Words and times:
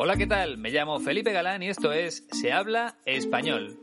Hola, 0.00 0.16
¿qué 0.16 0.28
tal? 0.28 0.58
Me 0.58 0.70
llamo 0.70 1.00
Felipe 1.00 1.32
Galán 1.32 1.60
y 1.60 1.70
esto 1.70 1.90
es 1.90 2.24
Se 2.30 2.52
habla 2.52 2.94
español. 3.04 3.80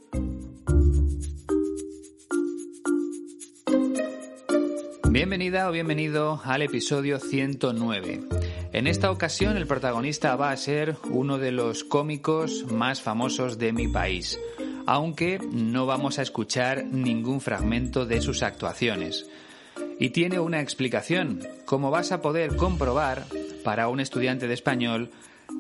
Bienvenida 5.09 5.67
o 5.67 5.73
bienvenido 5.73 6.39
al 6.45 6.61
episodio 6.61 7.19
109. 7.19 8.21
En 8.71 8.87
esta 8.87 9.11
ocasión 9.11 9.57
el 9.57 9.67
protagonista 9.67 10.37
va 10.37 10.51
a 10.51 10.57
ser 10.57 10.95
uno 11.09 11.37
de 11.37 11.51
los 11.51 11.83
cómicos 11.83 12.63
más 12.71 13.01
famosos 13.01 13.57
de 13.57 13.73
mi 13.73 13.89
país, 13.89 14.39
aunque 14.85 15.41
no 15.51 15.85
vamos 15.85 16.17
a 16.17 16.21
escuchar 16.21 16.85
ningún 16.85 17.41
fragmento 17.41 18.05
de 18.05 18.21
sus 18.21 18.41
actuaciones. 18.41 19.29
Y 19.99 20.11
tiene 20.11 20.39
una 20.39 20.61
explicación. 20.61 21.41
Como 21.65 21.91
vas 21.91 22.13
a 22.13 22.21
poder 22.21 22.55
comprobar, 22.55 23.25
para 23.65 23.89
un 23.89 23.99
estudiante 23.99 24.47
de 24.47 24.53
español, 24.53 25.11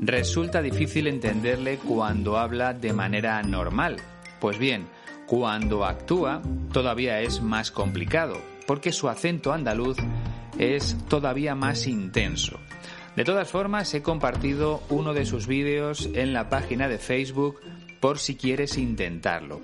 resulta 0.01 0.61
difícil 0.61 1.07
entenderle 1.07 1.77
cuando 1.77 2.37
habla 2.37 2.73
de 2.73 2.93
manera 2.93 3.41
normal. 3.43 3.97
Pues 4.39 4.57
bien, 4.57 4.87
cuando 5.25 5.85
actúa 5.85 6.41
todavía 6.71 7.21
es 7.21 7.41
más 7.41 7.71
complicado, 7.71 8.37
porque 8.67 8.91
su 8.91 9.09
acento 9.09 9.53
andaluz 9.53 9.97
es 10.57 10.97
todavía 11.07 11.55
más 11.55 11.87
intenso. 11.87 12.59
De 13.15 13.23
todas 13.23 13.49
formas, 13.49 13.93
he 13.93 14.01
compartido 14.01 14.83
uno 14.89 15.13
de 15.13 15.25
sus 15.25 15.47
vídeos 15.47 16.09
en 16.13 16.33
la 16.33 16.49
página 16.49 16.89
de 16.89 16.97
Facebook 16.97 17.59
por 18.01 18.19
si 18.19 18.35
quieres 18.35 18.77
intentarlo. 18.77 19.61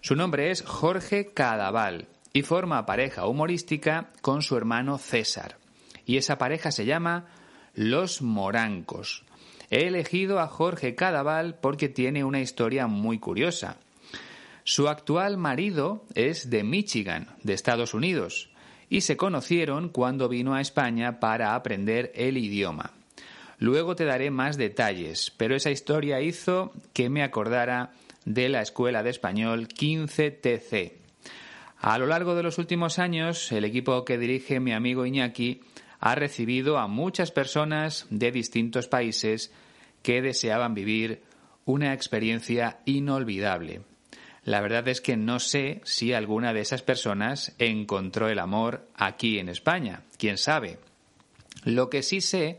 Su 0.00 0.16
nombre 0.16 0.50
es 0.50 0.62
Jorge 0.62 1.32
Cadaval 1.32 2.08
y 2.32 2.42
forma 2.42 2.86
pareja 2.86 3.26
humorística 3.26 4.10
con 4.20 4.42
su 4.42 4.56
hermano 4.56 4.98
César. 4.98 5.58
Y 6.06 6.16
esa 6.16 6.38
pareja 6.38 6.72
se 6.72 6.86
llama 6.86 7.26
Los 7.74 8.20
Morancos. 8.20 9.24
He 9.70 9.86
elegido 9.86 10.40
a 10.40 10.46
Jorge 10.46 10.94
Cadaval 10.94 11.58
porque 11.60 11.88
tiene 11.88 12.24
una 12.24 12.40
historia 12.40 12.86
muy 12.86 13.18
curiosa. 13.18 13.76
Su 14.64 14.88
actual 14.88 15.36
marido 15.36 16.04
es 16.14 16.50
de 16.50 16.62
Michigan, 16.62 17.28
de 17.42 17.54
Estados 17.54 17.94
Unidos, 17.94 18.50
y 18.90 19.02
se 19.02 19.16
conocieron 19.16 19.88
cuando 19.88 20.28
vino 20.28 20.54
a 20.54 20.60
España 20.60 21.20
para 21.20 21.54
aprender 21.54 22.12
el 22.14 22.36
idioma. 22.36 22.92
Luego 23.58 23.96
te 23.96 24.04
daré 24.04 24.30
más 24.30 24.56
detalles, 24.56 25.32
pero 25.36 25.56
esa 25.56 25.70
historia 25.70 26.20
hizo 26.20 26.72
que 26.92 27.10
me 27.10 27.22
acordara 27.22 27.92
de 28.24 28.48
la 28.48 28.62
Escuela 28.62 29.02
de 29.02 29.10
Español 29.10 29.68
15TC. 29.68 30.92
A 31.78 31.98
lo 31.98 32.06
largo 32.06 32.34
de 32.34 32.42
los 32.42 32.58
últimos 32.58 32.98
años, 32.98 33.50
el 33.52 33.64
equipo 33.64 34.04
que 34.04 34.18
dirige 34.18 34.60
mi 34.60 34.72
amigo 34.72 35.06
Iñaki 35.06 35.60
ha 36.00 36.14
recibido 36.14 36.78
a 36.78 36.86
muchas 36.86 37.30
personas 37.30 38.06
de 38.10 38.30
distintos 38.30 38.88
países 38.88 39.52
que 40.02 40.22
deseaban 40.22 40.74
vivir 40.74 41.22
una 41.64 41.92
experiencia 41.92 42.78
inolvidable. 42.84 43.82
La 44.44 44.60
verdad 44.60 44.88
es 44.88 45.00
que 45.00 45.16
no 45.16 45.40
sé 45.40 45.82
si 45.84 46.14
alguna 46.14 46.54
de 46.54 46.60
esas 46.60 46.82
personas 46.82 47.54
encontró 47.58 48.28
el 48.28 48.38
amor 48.38 48.88
aquí 48.94 49.38
en 49.38 49.48
España, 49.48 50.02
quién 50.16 50.38
sabe. 50.38 50.78
Lo 51.64 51.90
que 51.90 52.02
sí 52.02 52.20
sé 52.20 52.58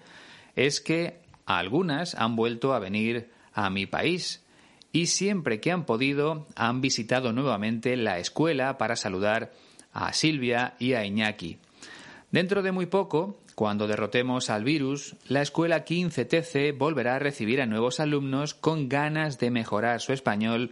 es 0.55 0.81
que 0.81 1.19
algunas 1.45 2.13
han 2.13 2.35
vuelto 2.35 2.73
a 2.73 2.79
venir 2.79 3.31
a 3.53 3.69
mi 3.71 3.87
país 3.87 4.43
y 4.91 5.07
siempre 5.07 5.59
que 5.59 5.71
han 5.71 5.85
podido 5.85 6.47
han 6.55 6.81
visitado 6.81 7.33
nuevamente 7.33 7.95
la 7.95 8.19
escuela 8.19 8.77
para 8.77 8.95
saludar 8.95 9.51
a 9.91 10.13
Silvia 10.13 10.75
y 10.77 10.93
a 10.93 11.05
Iñaki. 11.05 11.57
Dentro 12.31 12.61
de 12.61 12.71
muy 12.71 12.85
poco, 12.85 13.39
cuando 13.55 13.87
derrotemos 13.87 14.51
al 14.51 14.63
virus, 14.63 15.15
la 15.27 15.41
escuela 15.41 15.83
15TC 15.83 16.77
volverá 16.77 17.15
a 17.15 17.19
recibir 17.19 17.59
a 17.59 17.65
nuevos 17.65 17.99
alumnos 17.99 18.53
con 18.53 18.87
ganas 18.87 19.39
de 19.39 19.49
mejorar 19.49 19.99
su 19.99 20.13
español 20.13 20.71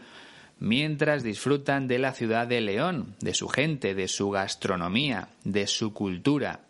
mientras 0.60 1.24
disfrutan 1.24 1.88
de 1.88 1.98
la 1.98 2.14
ciudad 2.14 2.46
de 2.46 2.62
León, 2.62 3.16
de 3.22 3.34
su 3.34 3.48
gente, 3.48 3.96
de 3.96 4.08
su 4.08 4.30
gastronomía, 4.30 5.30
de 5.44 5.66
su 5.66 5.94
cultura. 5.94 6.62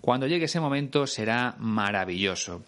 Cuando 0.00 0.26
llegue 0.26 0.46
ese 0.46 0.60
momento 0.60 1.06
será 1.06 1.54
maravilloso. 1.58 2.64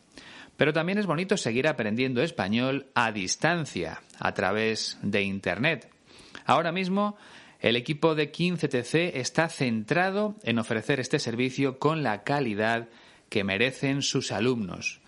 Pero 0.56 0.72
también 0.72 0.98
es 0.98 1.06
bonito 1.06 1.36
seguir 1.36 1.66
aprendiendo 1.66 2.22
español 2.22 2.86
a 2.94 3.10
distancia, 3.10 4.02
a 4.20 4.34
través 4.34 4.98
de 5.02 5.22
Internet. 5.22 5.90
Ahora 6.44 6.70
mismo 6.70 7.16
el 7.60 7.76
equipo 7.76 8.14
de 8.14 8.32
15TC 8.32 9.12
está 9.14 9.48
centrado 9.48 10.34
en 10.42 10.58
ofrecer 10.58 10.98
este 10.98 11.18
servicio 11.18 11.78
con 11.78 12.02
la 12.02 12.22
calidad 12.22 12.88
que 13.28 13.44
merecen 13.44 14.00
sus 14.02 14.32
alumnos. 14.32 15.00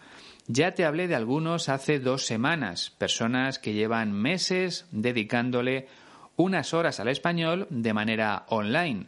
Ya 0.48 0.74
te 0.74 0.84
hablé 0.84 1.08
de 1.08 1.14
algunos 1.14 1.68
hace 1.68 1.98
dos 1.98 2.26
semanas, 2.26 2.91
personas 2.98 3.58
que 3.58 3.72
llevan 3.72 4.12
meses 4.12 4.86
dedicándole 4.91 5.88
unas 6.36 6.74
horas 6.74 7.00
al 7.00 7.08
español 7.08 7.66
de 7.70 7.94
manera 7.94 8.44
online, 8.48 9.06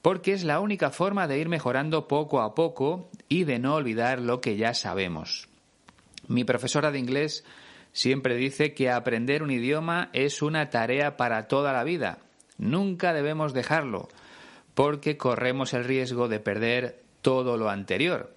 porque 0.00 0.32
es 0.32 0.44
la 0.44 0.60
única 0.60 0.90
forma 0.90 1.26
de 1.26 1.38
ir 1.38 1.48
mejorando 1.48 2.06
poco 2.06 2.40
a 2.40 2.54
poco 2.54 3.10
y 3.28 3.44
de 3.44 3.58
no 3.58 3.74
olvidar 3.74 4.20
lo 4.20 4.40
que 4.40 4.56
ya 4.56 4.74
sabemos. 4.74 5.48
Mi 6.28 6.44
profesora 6.44 6.92
de 6.92 7.00
inglés 7.00 7.44
siempre 7.92 8.36
dice 8.36 8.74
que 8.74 8.90
aprender 8.90 9.42
un 9.42 9.50
idioma 9.50 10.10
es 10.12 10.40
una 10.40 10.70
tarea 10.70 11.16
para 11.16 11.48
toda 11.48 11.72
la 11.72 11.82
vida 11.82 12.18
Nunca 12.58 13.12
debemos 13.12 13.52
dejarlo, 13.52 14.08
porque 14.74 15.16
corremos 15.16 15.74
el 15.74 15.84
riesgo 15.84 16.28
de 16.28 16.40
perder 16.40 17.02
todo 17.22 17.56
lo 17.56 17.70
anterior. 17.70 18.34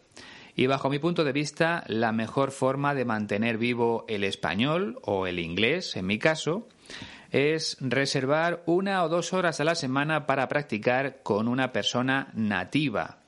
Y 0.55 0.67
bajo 0.67 0.89
mi 0.89 0.99
punto 0.99 1.23
de 1.23 1.31
vista, 1.31 1.83
la 1.87 2.11
mejor 2.11 2.51
forma 2.51 2.93
de 2.93 3.05
mantener 3.05 3.57
vivo 3.57 4.05
el 4.07 4.23
español 4.23 4.99
o 5.03 5.25
el 5.27 5.39
inglés, 5.39 5.95
en 5.95 6.05
mi 6.05 6.19
caso, 6.19 6.67
es 7.31 7.77
reservar 7.79 8.63
una 8.65 9.03
o 9.03 9.09
dos 9.09 9.33
horas 9.33 9.59
a 9.59 9.63
la 9.63 9.75
semana 9.75 10.25
para 10.25 10.47
practicar 10.47 11.21
con 11.23 11.47
una 11.47 11.71
persona 11.71 12.29
nativa. 12.33 13.19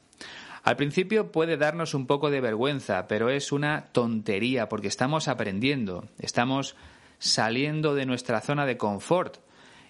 Al 0.64 0.76
principio 0.76 1.32
puede 1.32 1.58
darnos 1.58 1.94
un 1.94 2.06
poco 2.06 2.30
de 2.30 2.42
vergüenza, 2.42 3.08
pero 3.08 3.30
es 3.30 3.52
una 3.52 3.86
tontería 3.92 4.70
porque 4.70 4.88
estamos 4.88 5.28
aprendiendo, 5.28 6.06
estamos 6.20 6.76
saliendo 7.18 7.96
de 7.96 8.06
nuestra 8.06 8.42
zona 8.42 8.66
de 8.66 8.78
confort 8.78 9.38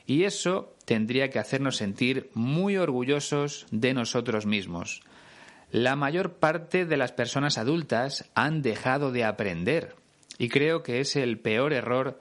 y 0.06 0.24
eso 0.24 0.76
tendría 0.86 1.30
que 1.30 1.40
hacernos 1.40 1.78
sentir 1.78 2.30
muy 2.34 2.78
orgullosos 2.78 3.66
de 3.72 3.94
nosotros 3.94 4.46
mismos. 4.46 5.02
La 5.72 5.96
mayor 5.96 6.34
parte 6.34 6.86
de 6.86 6.98
las 6.98 7.12
personas 7.12 7.58
adultas 7.58 8.30
han 8.36 8.62
dejado 8.62 9.12
de 9.12 9.24
aprender 9.24 9.96
y 10.38 10.50
creo 10.50 10.84
que 10.84 11.00
es 11.00 11.16
el 11.16 11.40
peor 11.40 11.72
error 11.72 12.20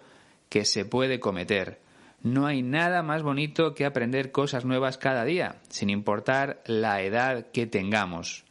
que 0.49 0.65
se 0.65 0.85
puede 0.85 1.21
cometer. 1.21 1.81
No 2.23 2.47
hay 2.47 2.63
nada 2.63 3.03
más 3.03 3.23
bonito 3.23 3.75
que 3.75 3.87
aprender 3.87 4.31
cosas 4.31 4.67
nuevas 4.67 4.99
cada 4.99 5.25
día, 5.25 5.57
sin 5.69 5.89
importar 5.89 6.63
la 6.67 7.01
edad 7.03 7.47
que 7.51 7.67
tengamos. 7.67 8.45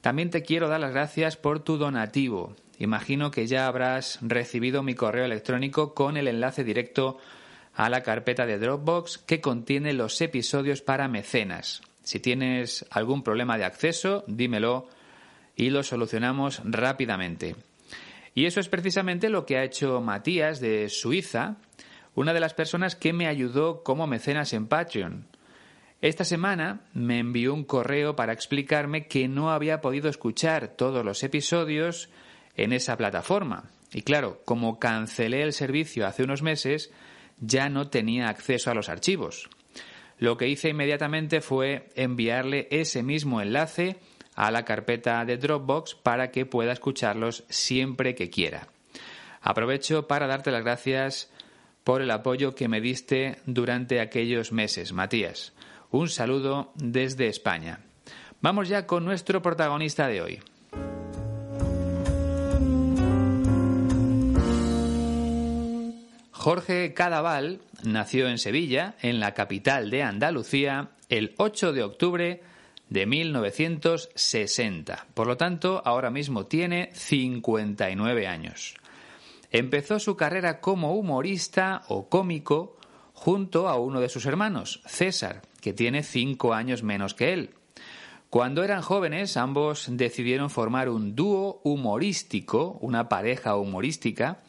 También 0.00 0.30
te 0.30 0.40
quiero 0.40 0.68
dar 0.68 0.80
las 0.80 0.94
gracias 0.94 1.36
por 1.36 1.60
tu 1.60 1.76
donativo. 1.76 2.56
Imagino 2.78 3.30
que 3.30 3.46
ya 3.46 3.66
habrás 3.66 4.18
recibido 4.22 4.82
mi 4.82 4.94
correo 4.94 5.26
electrónico 5.26 5.92
con 5.92 6.16
el 6.16 6.28
enlace 6.28 6.64
directo 6.64 7.18
a 7.74 7.88
la 7.88 8.02
carpeta 8.02 8.46
de 8.46 8.58
Dropbox 8.58 9.18
que 9.18 9.40
contiene 9.40 9.92
los 9.92 10.20
episodios 10.20 10.82
para 10.82 11.08
mecenas. 11.08 11.82
Si 12.02 12.20
tienes 12.20 12.84
algún 12.90 13.22
problema 13.22 13.58
de 13.58 13.64
acceso, 13.64 14.24
dímelo 14.26 14.88
y 15.56 15.70
lo 15.70 15.82
solucionamos 15.82 16.62
rápidamente. 16.64 17.56
Y 18.34 18.46
eso 18.46 18.60
es 18.60 18.68
precisamente 18.68 19.28
lo 19.28 19.44
que 19.44 19.58
ha 19.58 19.64
hecho 19.64 20.00
Matías 20.00 20.60
de 20.60 20.88
Suiza, 20.88 21.56
una 22.14 22.32
de 22.32 22.40
las 22.40 22.54
personas 22.54 22.96
que 22.96 23.12
me 23.12 23.26
ayudó 23.26 23.82
como 23.82 24.06
mecenas 24.06 24.52
en 24.52 24.66
Patreon. 24.66 25.26
Esta 26.00 26.24
semana 26.24 26.80
me 26.94 27.18
envió 27.18 27.52
un 27.52 27.64
correo 27.64 28.16
para 28.16 28.32
explicarme 28.32 29.06
que 29.06 29.28
no 29.28 29.50
había 29.50 29.80
podido 29.80 30.08
escuchar 30.08 30.68
todos 30.68 31.04
los 31.04 31.22
episodios 31.22 32.08
en 32.56 32.72
esa 32.72 32.96
plataforma. 32.96 33.64
Y 33.92 34.02
claro, 34.02 34.40
como 34.44 34.78
cancelé 34.78 35.42
el 35.42 35.52
servicio 35.52 36.06
hace 36.06 36.22
unos 36.22 36.42
meses, 36.42 36.90
ya 37.40 37.68
no 37.68 37.88
tenía 37.88 38.28
acceso 38.28 38.70
a 38.70 38.74
los 38.74 38.88
archivos. 38.88 39.48
Lo 40.18 40.36
que 40.36 40.48
hice 40.48 40.68
inmediatamente 40.68 41.40
fue 41.40 41.88
enviarle 41.94 42.68
ese 42.70 43.02
mismo 43.02 43.40
enlace 43.40 43.96
a 44.34 44.50
la 44.50 44.64
carpeta 44.64 45.24
de 45.24 45.38
Dropbox 45.38 45.94
para 45.94 46.30
que 46.30 46.46
pueda 46.46 46.72
escucharlos 46.72 47.44
siempre 47.48 48.14
que 48.14 48.30
quiera. 48.30 48.68
Aprovecho 49.40 50.06
para 50.06 50.26
darte 50.26 50.50
las 50.50 50.62
gracias 50.62 51.30
por 51.84 52.02
el 52.02 52.10
apoyo 52.10 52.54
que 52.54 52.68
me 52.68 52.80
diste 52.80 53.38
durante 53.46 54.00
aquellos 54.00 54.52
meses, 54.52 54.92
Matías. 54.92 55.54
Un 55.90 56.08
saludo 56.08 56.72
desde 56.76 57.28
España. 57.28 57.80
Vamos 58.42 58.68
ya 58.68 58.86
con 58.86 59.04
nuestro 59.04 59.42
protagonista 59.42 60.06
de 60.06 60.22
hoy. 60.22 60.40
Jorge 66.40 66.94
Cadaval 66.94 67.60
nació 67.82 68.26
en 68.26 68.38
Sevilla, 68.38 68.94
en 69.02 69.20
la 69.20 69.34
capital 69.34 69.90
de 69.90 70.02
Andalucía, 70.02 70.92
el 71.10 71.34
8 71.36 71.74
de 71.74 71.82
octubre 71.82 72.40
de 72.88 73.04
1960. 73.04 75.06
Por 75.12 75.26
lo 75.26 75.36
tanto, 75.36 75.82
ahora 75.84 76.08
mismo 76.08 76.46
tiene 76.46 76.88
59 76.94 78.26
años. 78.26 78.74
Empezó 79.50 79.98
su 79.98 80.16
carrera 80.16 80.62
como 80.62 80.94
humorista 80.94 81.82
o 81.88 82.08
cómico 82.08 82.78
junto 83.12 83.68
a 83.68 83.78
uno 83.78 84.00
de 84.00 84.08
sus 84.08 84.24
hermanos, 84.24 84.80
César, 84.86 85.42
que 85.60 85.74
tiene 85.74 86.02
cinco 86.02 86.54
años 86.54 86.82
menos 86.82 87.12
que 87.12 87.34
él. 87.34 87.50
Cuando 88.30 88.64
eran 88.64 88.80
jóvenes, 88.80 89.36
ambos 89.36 89.88
decidieron 89.90 90.48
formar 90.48 90.88
un 90.88 91.14
dúo 91.14 91.60
humorístico, 91.64 92.78
una 92.80 93.10
pareja 93.10 93.56
humorística, 93.56 94.40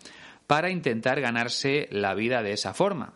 para 0.51 0.69
intentar 0.69 1.21
ganarse 1.21 1.87
la 1.91 2.13
vida 2.13 2.43
de 2.43 2.51
esa 2.51 2.73
forma. 2.73 3.13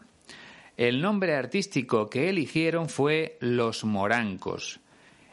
El 0.77 1.01
nombre 1.01 1.35
artístico 1.35 2.09
que 2.09 2.29
eligieron 2.29 2.87
fue 2.87 3.35
Los 3.41 3.83
Morancos. 3.83 4.79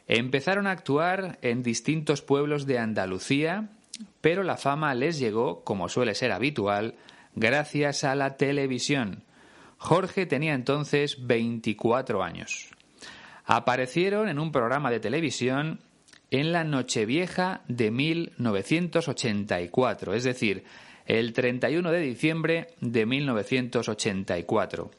Empezaron 0.09 0.67
a 0.67 0.73
actuar 0.73 1.39
en 1.43 1.63
distintos 1.63 2.21
pueblos 2.21 2.67
de 2.67 2.81
Andalucía, 2.81 3.69
pero 4.21 4.43
la 4.43 4.57
fama 4.57 4.93
les 4.97 5.21
llegó, 5.21 5.63
como 5.63 5.89
suele 5.89 6.17
ser 6.17 6.33
habitual, 6.33 6.97
gracias 7.37 8.03
a 8.03 8.17
la 8.17 8.37
televisión. 8.37 9.23
Jorge 9.79 10.27
tenía 10.27 10.55
entonces 10.55 11.25
24 11.25 12.25
años. 12.25 12.71
Aparecieron 13.45 14.29
en 14.29 14.41
un 14.41 14.51
programa 14.51 14.91
de 14.91 14.99
televisión 14.99 15.79
en 16.33 16.51
la 16.51 16.65
Nochevieja 16.65 17.61
de 17.69 17.93
1984, 17.93 20.15
es 20.15 20.25
decir, 20.25 20.65
el 21.13 21.35
31 21.35 21.91
de 21.91 22.01
diciembre 22.01 22.69
de 22.81 23.05
1984. 23.05 24.91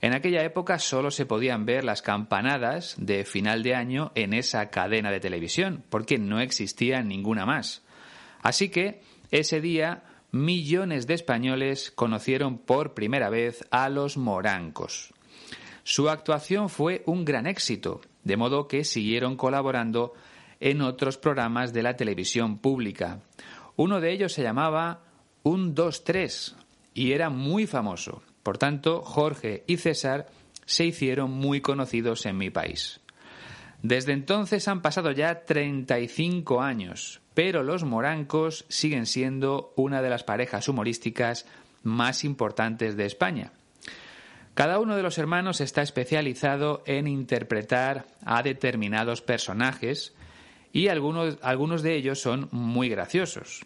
En 0.00 0.14
aquella 0.14 0.42
época 0.42 0.78
solo 0.78 1.10
se 1.10 1.26
podían 1.26 1.66
ver 1.66 1.84
las 1.84 2.00
campanadas 2.00 2.94
de 2.98 3.26
final 3.26 3.62
de 3.62 3.74
año 3.74 4.10
en 4.14 4.32
esa 4.32 4.70
cadena 4.70 5.10
de 5.10 5.20
televisión, 5.20 5.84
porque 5.90 6.16
no 6.16 6.40
existía 6.40 7.02
ninguna 7.02 7.44
más. 7.44 7.82
Así 8.40 8.70
que 8.70 9.02
ese 9.30 9.60
día 9.60 10.04
millones 10.32 11.06
de 11.06 11.12
españoles 11.12 11.90
conocieron 11.90 12.56
por 12.56 12.94
primera 12.94 13.28
vez 13.28 13.62
a 13.70 13.90
los 13.90 14.16
morancos. 14.16 15.12
Su 15.82 16.08
actuación 16.08 16.70
fue 16.70 17.02
un 17.04 17.26
gran 17.26 17.46
éxito, 17.46 18.00
de 18.24 18.38
modo 18.38 18.66
que 18.66 18.82
siguieron 18.84 19.36
colaborando 19.36 20.14
en 20.58 20.80
otros 20.80 21.18
programas 21.18 21.74
de 21.74 21.82
la 21.82 21.96
televisión 21.96 22.56
pública. 22.56 23.20
Uno 23.76 24.00
de 24.00 24.10
ellos 24.12 24.32
se 24.32 24.42
llamaba 24.42 25.09
un 25.42 25.74
2-3 25.74 26.54
y 26.94 27.12
era 27.12 27.30
muy 27.30 27.66
famoso. 27.66 28.22
Por 28.42 28.58
tanto, 28.58 29.02
Jorge 29.02 29.64
y 29.66 29.76
César 29.76 30.28
se 30.64 30.84
hicieron 30.84 31.30
muy 31.30 31.60
conocidos 31.60 32.26
en 32.26 32.38
mi 32.38 32.50
país. 32.50 33.00
Desde 33.82 34.12
entonces 34.12 34.68
han 34.68 34.82
pasado 34.82 35.10
ya 35.10 35.44
35 35.44 36.60
años, 36.60 37.20
pero 37.34 37.62
los 37.62 37.84
morancos 37.84 38.66
siguen 38.68 39.06
siendo 39.06 39.72
una 39.76 40.02
de 40.02 40.10
las 40.10 40.22
parejas 40.22 40.68
humorísticas 40.68 41.46
más 41.82 42.24
importantes 42.24 42.96
de 42.96 43.06
España. 43.06 43.52
Cada 44.54 44.78
uno 44.78 44.96
de 44.96 45.02
los 45.02 45.16
hermanos 45.16 45.62
está 45.62 45.80
especializado 45.80 46.82
en 46.84 47.06
interpretar 47.08 48.04
a 48.24 48.42
determinados 48.42 49.22
personajes 49.22 50.14
y 50.72 50.88
algunos, 50.88 51.38
algunos 51.40 51.82
de 51.82 51.96
ellos 51.96 52.20
son 52.20 52.48
muy 52.50 52.90
graciosos. 52.90 53.64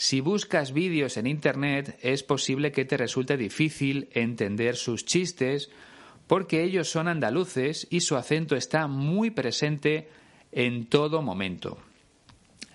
Si 0.00 0.20
buscas 0.20 0.72
vídeos 0.72 1.16
en 1.16 1.26
Internet 1.26 1.98
es 2.02 2.22
posible 2.22 2.70
que 2.70 2.84
te 2.84 2.96
resulte 2.96 3.36
difícil 3.36 4.08
entender 4.12 4.76
sus 4.76 5.04
chistes 5.04 5.70
porque 6.28 6.62
ellos 6.62 6.88
son 6.88 7.08
andaluces 7.08 7.88
y 7.90 7.98
su 7.98 8.14
acento 8.14 8.54
está 8.54 8.86
muy 8.86 9.32
presente 9.32 10.08
en 10.52 10.86
todo 10.86 11.20
momento. 11.20 11.78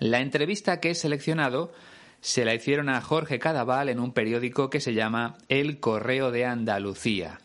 La 0.00 0.20
entrevista 0.20 0.80
que 0.80 0.90
he 0.90 0.94
seleccionado 0.94 1.72
se 2.20 2.44
la 2.44 2.52
hicieron 2.52 2.90
a 2.90 3.00
Jorge 3.00 3.38
Cadaval 3.38 3.88
en 3.88 4.00
un 4.00 4.12
periódico 4.12 4.68
que 4.68 4.80
se 4.80 4.92
llama 4.92 5.38
El 5.48 5.80
Correo 5.80 6.30
de 6.30 6.44
Andalucía. 6.44 7.40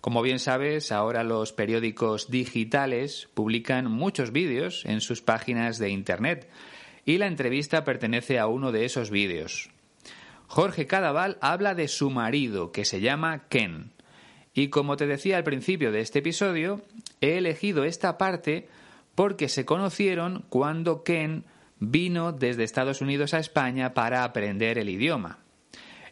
Como 0.00 0.22
bien 0.22 0.40
sabes, 0.40 0.90
ahora 0.90 1.22
los 1.22 1.52
periódicos 1.52 2.28
digitales 2.28 3.28
publican 3.34 3.88
muchos 3.88 4.32
vídeos 4.32 4.84
en 4.84 5.00
sus 5.00 5.22
páginas 5.22 5.78
de 5.78 5.90
Internet 5.90 6.50
y 7.04 7.18
la 7.18 7.26
entrevista 7.26 7.84
pertenece 7.84 8.38
a 8.38 8.46
uno 8.46 8.72
de 8.72 8.84
esos 8.84 9.10
vídeos. 9.10 9.70
Jorge 10.46 10.86
Cadaval 10.86 11.38
habla 11.40 11.74
de 11.74 11.88
su 11.88 12.10
marido, 12.10 12.72
que 12.72 12.84
se 12.84 13.00
llama 13.00 13.48
Ken. 13.48 13.92
Y 14.54 14.68
como 14.68 14.96
te 14.96 15.06
decía 15.06 15.38
al 15.38 15.44
principio 15.44 15.92
de 15.92 16.00
este 16.00 16.18
episodio, 16.18 16.82
he 17.20 17.38
elegido 17.38 17.84
esta 17.84 18.18
parte 18.18 18.68
porque 19.14 19.48
se 19.48 19.64
conocieron 19.64 20.44
cuando 20.48 21.04
Ken 21.04 21.44
vino 21.78 22.32
desde 22.32 22.64
Estados 22.64 23.00
Unidos 23.00 23.34
a 23.34 23.38
España 23.38 23.94
para 23.94 24.24
aprender 24.24 24.78
el 24.78 24.88
idioma. 24.88 25.38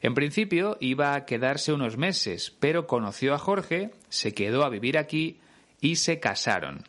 En 0.03 0.15
principio 0.15 0.79
iba 0.81 1.15
a 1.15 1.27
quedarse 1.27 1.73
unos 1.73 1.99
meses, 1.99 2.51
pero 2.59 2.87
conoció 2.87 3.35
a 3.35 3.39
Jorge, 3.39 3.91
se 4.09 4.33
quedó 4.33 4.65
a 4.65 4.71
vivir 4.71 4.97
aquí 4.97 5.39
y 5.81 5.97
se 5.97 6.19
casaron. 6.19 6.85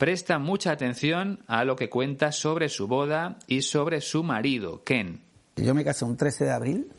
Presta 0.00 0.38
mucha 0.38 0.72
atención 0.72 1.40
a 1.46 1.62
lo 1.62 1.76
que 1.76 1.90
cuenta 1.90 2.32
sobre 2.32 2.70
su 2.70 2.88
boda 2.88 3.36
y 3.46 3.60
sobre 3.60 4.00
su 4.00 4.22
marido, 4.22 4.82
Ken. 4.82 5.20
Yo 5.56 5.74
me 5.74 5.84
casé 5.84 6.06
un 6.06 6.16
13 6.16 6.46
de 6.46 6.50
abril, 6.52 6.90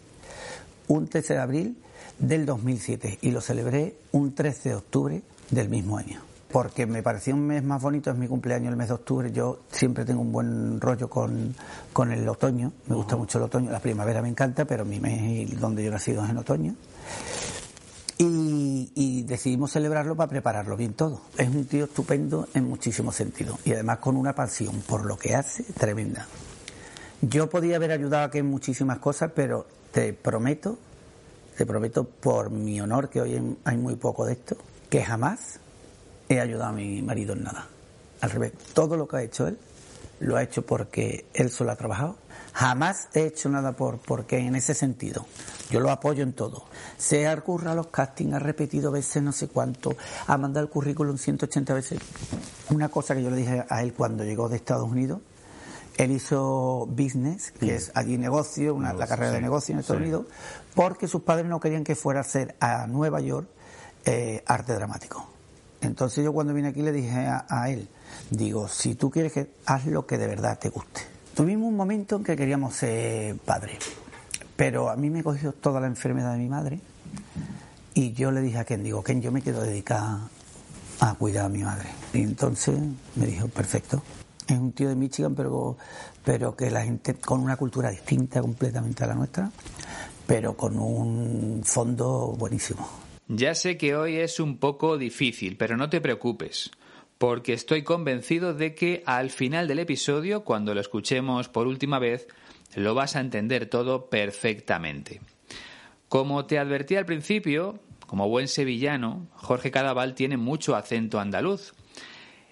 un 0.88 1.08
13 1.08 1.34
de 1.34 1.40
abril 1.40 1.78
del 2.20 2.46
2007 2.46 3.18
y 3.24 3.32
lo 3.32 3.42
celebré 3.42 3.96
un 4.12 4.36
13 4.36 4.70
de 4.70 4.76
octubre 4.76 5.22
del 5.50 5.68
mismo 5.68 5.98
año. 5.98 6.22
Porque 6.52 6.86
me 6.86 7.02
parecía 7.02 7.34
un 7.34 7.48
mes 7.48 7.64
más 7.64 7.82
bonito, 7.82 8.12
es 8.12 8.18
mi 8.18 8.28
cumpleaños 8.28 8.70
el 8.70 8.78
mes 8.78 8.90
de 8.90 8.94
octubre, 8.94 9.32
yo 9.32 9.62
siempre 9.72 10.06
tengo 10.06 10.22
un 10.22 10.32
buen 10.32 10.80
rollo 10.80 11.10
con, 11.10 11.56
con 11.92 12.12
el 12.12 12.30
otoño, 12.30 12.72
me 12.86 12.96
gusta 12.96 13.16
mucho 13.16 13.40
el 13.40 13.46
otoño, 13.46 13.72
la 13.72 13.80
primavera 13.80 14.22
me 14.22 14.30
encanta, 14.30 14.66
pero 14.66 14.86
mi 14.86 15.00
mes 15.00 15.60
donde 15.60 15.82
yo 15.82 15.90
he 15.90 15.92
nacido 15.92 16.24
es 16.24 16.30
en 16.30 16.38
otoño. 16.38 16.76
Y, 18.24 19.24
decidimos 19.24 19.72
celebrarlo 19.72 20.16
para 20.16 20.30
prepararlo 20.30 20.78
bien 20.78 20.94
todo. 20.94 21.22
Es 21.38 21.48
un 21.48 21.66
tío 21.66 21.86
estupendo 21.86 22.48
en 22.54 22.70
muchísimos 22.70 23.16
sentidos 23.16 23.58
y 23.66 23.74
además 23.74 23.98
con 23.98 24.16
una 24.16 24.36
pasión 24.36 24.82
por 24.82 25.06
lo 25.06 25.18
que 25.18 25.34
hace 25.36 25.64
tremenda. 25.74 26.28
Yo 27.22 27.50
podía 27.50 27.78
haber 27.78 27.92
ayudado 27.92 28.26
aquí 28.26 28.38
en 28.38 28.46
muchísimas 28.46 29.00
cosas, 29.00 29.32
pero 29.34 29.66
te 29.92 30.14
prometo, 30.14 30.78
te 31.58 31.66
prometo 31.66 32.04
por 32.04 32.52
mi 32.52 32.80
honor, 32.80 33.10
que 33.10 33.22
hoy 33.22 33.58
hay 33.64 33.78
muy 33.78 33.96
poco 33.96 34.26
de 34.26 34.34
esto, 34.34 34.56
que 34.90 35.04
jamás 35.04 35.60
he 36.30 36.40
ayudado 36.40 36.70
a 36.70 36.74
mi 36.74 37.02
marido 37.02 37.34
en 37.34 37.44
nada. 37.44 37.70
Al 38.20 38.30
revés, 38.30 38.54
todo 38.74 38.98
lo 38.98 39.08
que 39.08 39.18
ha 39.18 39.24
hecho 39.24 39.48
él, 39.48 39.58
lo 40.20 40.38
ha 40.38 40.44
hecho 40.44 40.64
porque 40.64 41.26
él 41.34 41.50
solo 41.50 41.72
ha 41.72 41.76
trabajado 41.76 42.18
Jamás 42.54 43.08
he 43.14 43.26
hecho 43.26 43.50
nada 43.50 43.72
por 43.74 44.00
porque 44.00 44.38
en 44.38 44.56
ese 44.56 44.74
sentido. 44.74 45.26
Yo 45.70 45.80
lo 45.80 45.90
apoyo 45.90 46.24
en 46.24 46.34
todo. 46.34 46.66
Se 46.98 47.28
ha 47.28 47.32
a 47.32 47.76
los 47.76 47.88
castings, 47.88 48.34
ha 48.34 48.40
repetido 48.40 48.92
veces 48.92 49.24
no 49.24 49.32
sé 49.32 49.48
cuánto, 49.48 49.96
ha 50.28 50.38
mandado 50.38 50.66
el 50.66 50.72
currículum 50.72 51.18
180 51.18 51.74
veces. 51.74 52.00
Una 52.70 52.90
cosa 52.90 53.16
que 53.16 53.24
yo 53.24 53.30
le 53.30 53.38
dije 53.38 53.66
a 53.70 53.82
él 53.82 53.94
cuando 53.94 54.26
llegó 54.26 54.50
de 54.50 54.58
Estados 54.58 54.90
Unidos, 54.90 55.22
él 55.98 56.12
hizo 56.12 56.88
business, 56.88 57.52
que 57.52 57.76
es 57.76 57.92
allí 57.96 58.18
negocio, 58.18 58.76
una, 58.76 58.94
la 58.94 59.08
carrera 59.08 59.32
de 59.32 59.42
negocio 59.42 59.74
en 59.74 59.80
Estados 59.80 60.02
Unidos, 60.02 60.26
porque 60.76 61.08
sus 61.08 61.22
padres 61.22 61.48
no 61.48 61.60
querían 61.60 61.84
que 61.84 61.96
fuera 61.96 62.20
a 62.20 62.24
hacer 62.24 62.56
a 62.60 62.86
Nueva 62.88 63.22
York 63.22 63.48
eh, 64.06 64.44
arte 64.46 64.74
dramático. 64.74 65.26
Entonces 65.80 66.24
yo 66.24 66.34
cuando 66.34 66.54
vine 66.54 66.70
aquí 66.70 66.82
le 66.82 66.92
dije 66.92 67.28
a 67.28 67.70
él, 67.70 67.88
digo, 68.30 68.68
si 68.68 68.96
tú 68.96 69.10
quieres 69.10 69.32
que 69.32 69.52
haz 69.66 69.86
lo 69.86 70.06
que 70.06 70.18
de 70.18 70.28
verdad 70.28 70.60
te 70.60 70.70
guste 70.70 71.11
Tuvimos 71.36 71.70
un 71.70 71.76
momento 71.76 72.18
en 72.18 72.24
que 72.24 72.36
queríamos 72.36 72.76
ser 72.76 73.38
padres, 73.38 73.80
pero 74.56 74.90
a 74.90 74.96
mí 74.96 75.10
me 75.10 75.24
cogió 75.24 75.54
toda 75.54 75.80
la 75.80 75.88
enfermedad 75.88 76.34
de 76.34 76.40
mi 76.40 76.50
madre 76.50 76.80
y 77.94 78.14
yo 78.14 78.32
le 78.32 78.42
dije 78.42 78.58
a 78.58 78.66
Ken, 78.66 78.84
digo, 78.84 79.04
Ken, 79.04 79.22
yo 79.22 79.32
me 79.32 79.42
quiero 79.42 79.62
dedicar 79.62 80.20
a 81.00 81.16
cuidar 81.16 81.46
a 81.46 81.50
mi 81.50 81.64
madre. 81.64 81.90
Y 82.14 82.20
entonces 82.20 82.80
me 83.16 83.26
dijo, 83.26 83.48
perfecto. 83.48 84.02
Es 84.48 84.58
un 84.58 84.72
tío 84.74 84.90
de 84.90 84.96
Michigan, 84.96 85.36
pero, 85.36 85.78
pero 86.24 86.56
que 86.56 86.70
la 86.70 86.84
gente 86.84 87.16
con 87.16 87.42
una 87.42 87.56
cultura 87.56 87.90
distinta 87.90 88.42
completamente 88.42 89.04
a 89.04 89.08
la 89.08 89.16
nuestra, 89.16 89.52
pero 90.28 90.56
con 90.56 90.78
un 90.78 91.62
fondo 91.64 92.36
buenísimo. 92.38 92.88
Ya 93.28 93.56
sé 93.56 93.78
que 93.78 93.96
hoy 93.96 94.18
es 94.18 94.40
un 94.40 94.58
poco 94.58 94.98
difícil, 94.98 95.56
pero 95.58 95.78
no 95.78 95.90
te 95.90 96.02
preocupes 96.02 96.72
porque 97.22 97.54
estoy 97.54 97.84
convencido 97.84 98.56
de 98.56 98.74
que 98.74 99.04
al 99.06 99.30
final 99.30 99.68
del 99.68 99.78
episodio, 99.78 100.44
cuando 100.44 100.74
lo 100.74 100.82
escuchemos 100.82 101.50
por 101.50 101.68
última 101.68 102.00
vez, 102.00 102.28
lo 102.74 102.96
vas 102.96 103.16
a 103.16 103.20
entender 103.20 103.68
todo 103.68 104.10
perfectamente. 104.10 105.22
Como 106.10 106.48
te 106.48 106.58
advertí 106.58 106.96
al 106.96 107.06
principio, 107.06 107.80
como 108.08 108.28
buen 108.28 108.48
sevillano, 108.48 109.28
Jorge 109.36 109.70
Cadaval 109.70 110.16
tiene 110.16 110.38
mucho 110.38 110.76
acento 110.76 111.20
andaluz. 111.20 111.76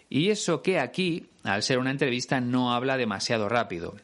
Y 0.08 0.30
eso 0.30 0.62
que 0.62 0.78
aquí, 0.78 1.26
al 1.42 1.64
ser 1.64 1.80
una 1.80 1.90
entrevista, 1.90 2.40
no 2.40 2.72
habla 2.72 2.96
demasiado 2.96 3.50
rápido. 3.50 3.96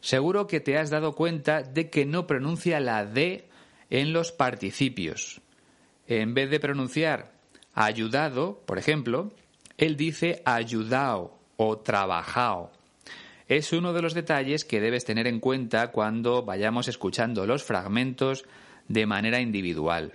Seguro 0.00 0.46
que 0.46 0.60
te 0.60 0.78
has 0.78 0.88
dado 0.88 1.16
cuenta 1.16 1.64
de 1.64 1.90
que 1.90 2.06
no 2.06 2.28
pronuncia 2.28 2.78
la 2.78 3.04
D 3.04 3.48
en 3.90 4.12
los 4.12 4.30
participios. 4.30 5.40
En 6.06 6.32
vez 6.32 6.48
de 6.48 6.60
pronunciar 6.60 7.32
ayudado, 7.74 8.62
por 8.66 8.78
ejemplo, 8.78 9.32
él 9.78 9.96
dice 9.96 10.42
ayudao 10.44 11.38
o 11.56 11.78
trabajao. 11.78 12.72
Es 13.48 13.72
uno 13.72 13.92
de 13.92 14.02
los 14.02 14.14
detalles 14.14 14.64
que 14.64 14.80
debes 14.80 15.04
tener 15.04 15.26
en 15.26 15.38
cuenta 15.38 15.92
cuando 15.92 16.42
vayamos 16.42 16.88
escuchando 16.88 17.46
los 17.46 17.62
fragmentos 17.62 18.44
de 18.88 19.06
manera 19.06 19.40
individual. 19.40 20.14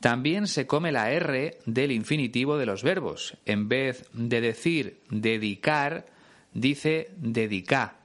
También 0.00 0.46
se 0.46 0.66
come 0.66 0.92
la 0.92 1.10
R 1.10 1.58
del 1.64 1.90
infinitivo 1.90 2.58
de 2.58 2.66
los 2.66 2.82
verbos. 2.82 3.36
En 3.46 3.68
vez 3.68 4.08
de 4.12 4.40
decir 4.40 5.00
dedicar, 5.08 6.06
dice 6.52 7.10
dedicar. 7.16 7.96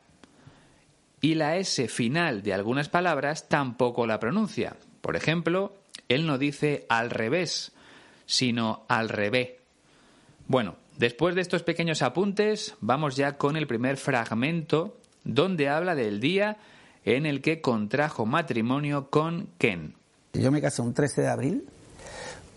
Y 1.22 1.36
la 1.36 1.58
S 1.58 1.88
final 1.90 2.42
de 2.42 2.54
algunas 2.54 2.88
palabras 2.88 3.50
tampoco 3.50 4.08
la 4.08 4.20
pronuncia. 4.20 4.78
Por 5.02 5.18
ejemplo, 5.18 5.76
él 6.08 6.26
no 6.26 6.38
dice 6.38 6.86
al 6.88 7.10
revés, 7.10 7.74
sino 8.26 8.86
al 8.88 9.10
revés. 9.10 9.59
Bueno, 10.50 10.78
después 10.98 11.36
de 11.36 11.42
estos 11.42 11.62
pequeños 11.62 12.02
apuntes, 12.02 12.74
vamos 12.82 13.16
ya 13.16 13.38
con 13.38 13.56
el 13.56 13.68
primer 13.68 13.98
fragmento 13.98 14.98
donde 15.24 15.70
habla 15.70 15.94
del 15.94 16.20
día 16.20 16.58
en 17.06 17.28
el 17.28 17.44
que 17.44 17.62
contrajo 17.62 18.26
matrimonio 18.26 19.12
con 19.12 19.50
Ken. 19.60 19.94
Yo 20.34 20.52
me 20.52 20.60
casé 20.60 20.82
un 20.82 20.96
13 20.96 21.22
de 21.22 21.28
abril, 21.28 21.66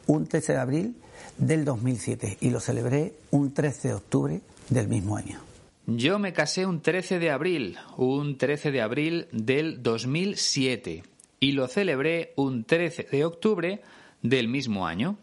un 0.06 0.26
13 0.26 0.54
de 0.54 0.58
abril 0.58 0.96
del 1.36 1.66
2007 1.66 2.38
y 2.40 2.48
lo 2.48 2.60
celebré 2.60 3.12
un 3.30 3.52
13 3.52 3.88
de 3.88 3.94
octubre 3.94 4.40
del 4.70 4.88
mismo 4.88 5.18
año. 5.18 5.40
Yo 5.86 6.18
me 6.18 6.32
casé 6.32 6.64
un 6.64 6.80
13 6.80 7.18
de 7.18 7.30
abril, 7.30 7.76
un 7.98 8.38
13 8.38 8.70
de 8.70 8.80
abril 8.80 9.26
del 9.32 9.82
2007 9.82 11.02
y 11.40 11.52
lo 11.52 11.68
celebré 11.68 12.32
un 12.36 12.64
13 12.64 13.08
de 13.12 13.24
octubre 13.26 13.82
del 14.22 14.48
mismo 14.48 14.86
año. 14.86 15.18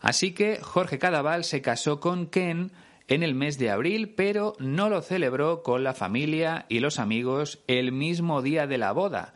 Así 0.00 0.32
que 0.32 0.60
Jorge 0.62 0.98
Cadaval 0.98 1.44
se 1.44 1.62
casó 1.62 2.00
con 2.00 2.26
Ken 2.26 2.72
en 3.08 3.22
el 3.22 3.34
mes 3.34 3.58
de 3.58 3.70
abril, 3.70 4.14
pero 4.14 4.54
no 4.58 4.88
lo 4.88 5.02
celebró 5.02 5.62
con 5.62 5.84
la 5.84 5.94
familia 5.94 6.66
y 6.68 6.80
los 6.80 6.98
amigos 6.98 7.60
el 7.66 7.92
mismo 7.92 8.42
día 8.42 8.66
de 8.66 8.78
la 8.78 8.92
boda, 8.92 9.34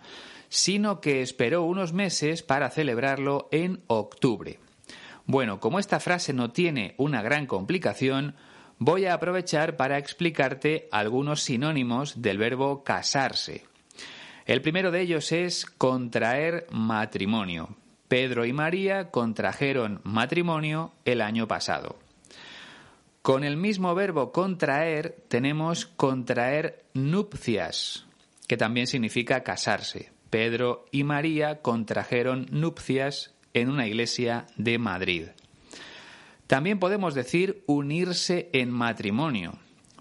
sino 0.49 1.01
que 1.01 1.23
esperó 1.23 1.63
unos 1.63 1.93
meses 1.93 2.43
para 2.43 2.71
celebrarlo 2.71 3.49
en 3.53 3.83
octubre. 3.87 4.59
Bueno, 5.27 5.61
como 5.61 5.79
esta 5.79 6.01
frase 6.01 6.33
no 6.33 6.51
tiene 6.51 6.95
una 6.97 7.23
gran 7.23 7.47
complicación, 7.47 8.35
voy 8.79 9.07
a 9.07 9.15
aprovechar 9.15 9.77
para 9.77 9.99
explicarte 9.99 10.89
algunos 10.91 11.43
sinónimos 11.43 12.21
del 12.21 12.39
verbo 12.39 12.83
casarse. 12.83 13.65
El 14.47 14.63
primero 14.63 14.91
de 14.91 15.03
ellos 15.03 15.31
es 15.31 15.67
contraer 15.67 16.67
matrimonio. 16.73 17.77
Pedro 18.11 18.45
y 18.45 18.53
María 18.53 19.13
contrajeron 19.13 20.01
matrimonio 20.03 20.93
el 21.05 21.21
año 21.21 21.47
pasado. 21.47 21.97
Con 23.23 23.45
el 23.45 23.57
mismo 23.57 23.95
verbo 23.95 24.33
contraer 24.33 25.23
tenemos 25.29 25.87
contraer 25.87 26.87
nupcias, 26.93 28.07
que 28.49 28.57
también 28.57 28.89
significa 28.89 29.45
casarse. 29.45 30.11
Pedro 30.29 30.87
y 30.91 31.05
María 31.05 31.63
contrajeron 31.63 32.49
nupcias 32.51 33.33
en 33.55 33.71
una 33.71 33.87
iglesia 33.87 34.49
de 34.57 34.79
Madrid. 34.79 35.27
También 36.49 36.81
podemos 36.81 37.15
decir 37.15 37.63
unirse 37.69 38.51
en 38.53 38.73
matrimonio. 38.73 39.53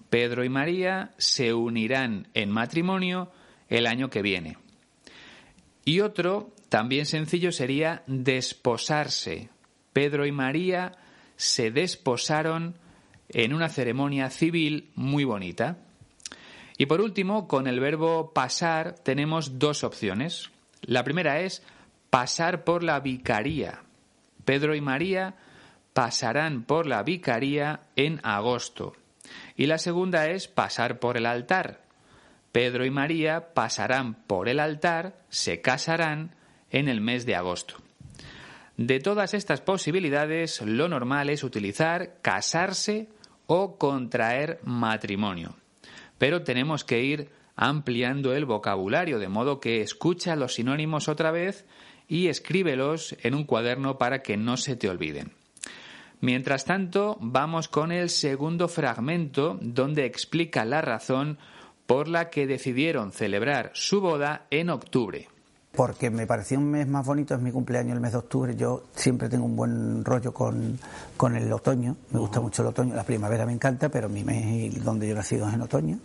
Pedro 0.09 0.43
y 0.43 0.49
María 0.49 1.11
se 1.19 1.53
unirán 1.53 2.27
en 2.33 2.49
matrimonio 2.49 3.31
el 3.67 3.85
año 3.85 4.09
que 4.09 4.23
viene. 4.23 4.57
Y 5.85 5.99
otro 5.99 6.55
también 6.69 7.05
sencillo 7.05 7.51
sería 7.51 8.03
desposarse. 8.07 9.49
Pedro 9.91 10.25
y 10.25 10.31
María 10.31 10.93
se 11.35 11.71
desposaron 11.71 12.75
en 13.29 13.53
una 13.53 13.69
ceremonia 13.69 14.29
civil 14.29 14.91
muy 14.95 15.23
bonita. 15.23 15.77
Y 16.77 16.85
por 16.85 17.01
último, 17.01 17.47
con 17.47 17.67
el 17.67 17.79
verbo 17.79 18.33
pasar 18.33 18.95
tenemos 18.95 19.59
dos 19.59 19.83
opciones. 19.83 20.51
La 20.81 21.03
primera 21.03 21.41
es 21.41 21.63
pasar 22.09 22.63
por 22.63 22.83
la 22.83 22.99
vicaría. 22.99 23.81
Pedro 24.45 24.75
y 24.75 24.81
María 24.81 25.35
pasarán 25.93 26.63
por 26.63 26.85
la 26.85 27.03
vicaría 27.03 27.81
en 27.95 28.19
agosto. 28.23 28.93
Y 29.55 29.65
la 29.65 29.77
segunda 29.77 30.27
es 30.27 30.47
pasar 30.47 30.99
por 30.99 31.17
el 31.17 31.25
altar. 31.25 31.81
Pedro 32.51 32.85
y 32.85 32.89
María 32.89 33.53
pasarán 33.53 34.13
por 34.13 34.49
el 34.49 34.59
altar, 34.59 35.21
se 35.29 35.61
casarán 35.61 36.35
en 36.71 36.87
el 36.87 37.01
mes 37.01 37.25
de 37.25 37.35
agosto. 37.35 37.75
De 38.77 39.01
todas 39.01 39.33
estas 39.33 39.59
posibilidades, 39.59 40.61
lo 40.61 40.87
normal 40.87 41.29
es 41.29 41.43
utilizar 41.43 42.21
casarse 42.21 43.09
o 43.45 43.77
contraer 43.77 44.59
matrimonio. 44.63 45.55
Pero 46.17 46.43
tenemos 46.43 46.85
que 46.85 47.03
ir 47.03 47.29
ampliando 47.57 48.33
el 48.33 48.45
vocabulario, 48.45 49.19
de 49.19 49.27
modo 49.27 49.59
que 49.59 49.81
escucha 49.81 50.37
los 50.37 50.53
sinónimos 50.53 51.09
otra 51.09 51.31
vez 51.31 51.65
y 52.07 52.27
escríbelos 52.27 53.17
en 53.21 53.35
un 53.35 53.43
cuaderno 53.43 53.97
para 53.97 54.21
que 54.21 54.37
no 54.37 54.55
se 54.55 54.77
te 54.77 54.87
olviden. 54.87 55.33
Mientras 56.21 56.63
tanto, 56.63 57.17
vamos 57.19 57.67
con 57.67 57.91
el 57.91 58.09
segundo 58.09 58.69
fragmento 58.69 59.57
donde 59.61 60.05
explica 60.05 60.63
la 60.63 60.79
razón 60.81 61.37
por 61.85 62.07
la 62.07 62.29
que 62.29 62.47
decidieron 62.47 63.11
celebrar 63.11 63.71
su 63.73 63.99
boda 63.99 64.45
en 64.51 64.69
octubre 64.69 65.27
porque 65.71 66.09
me 66.09 66.25
pareció 66.25 66.57
un 66.57 66.71
mes 66.71 66.87
más 66.87 67.05
bonito, 67.05 67.35
es 67.35 67.41
mi 67.41 67.51
cumpleaños 67.51 67.93
el 67.93 68.01
mes 68.01 68.11
de 68.11 68.17
octubre, 68.17 68.55
yo 68.55 68.83
siempre 68.95 69.29
tengo 69.29 69.45
un 69.45 69.55
buen 69.55 70.03
rollo 70.03 70.33
con, 70.33 70.79
el 71.35 71.53
otoño, 71.53 71.95
me 72.11 72.19
gusta 72.19 72.41
mucho 72.41 72.61
el 72.63 72.69
otoño, 72.69 72.95
la 72.95 73.03
primavera 73.03 73.45
me 73.45 73.53
encanta, 73.53 73.89
pero 73.89 74.09
mi 74.09 74.23
mes 74.23 74.83
donde 74.83 75.07
yo 75.07 75.13
he 75.13 75.15
nacido 75.15 75.47
es 75.47 75.53
en 75.53 75.61
otoño. 75.61 75.99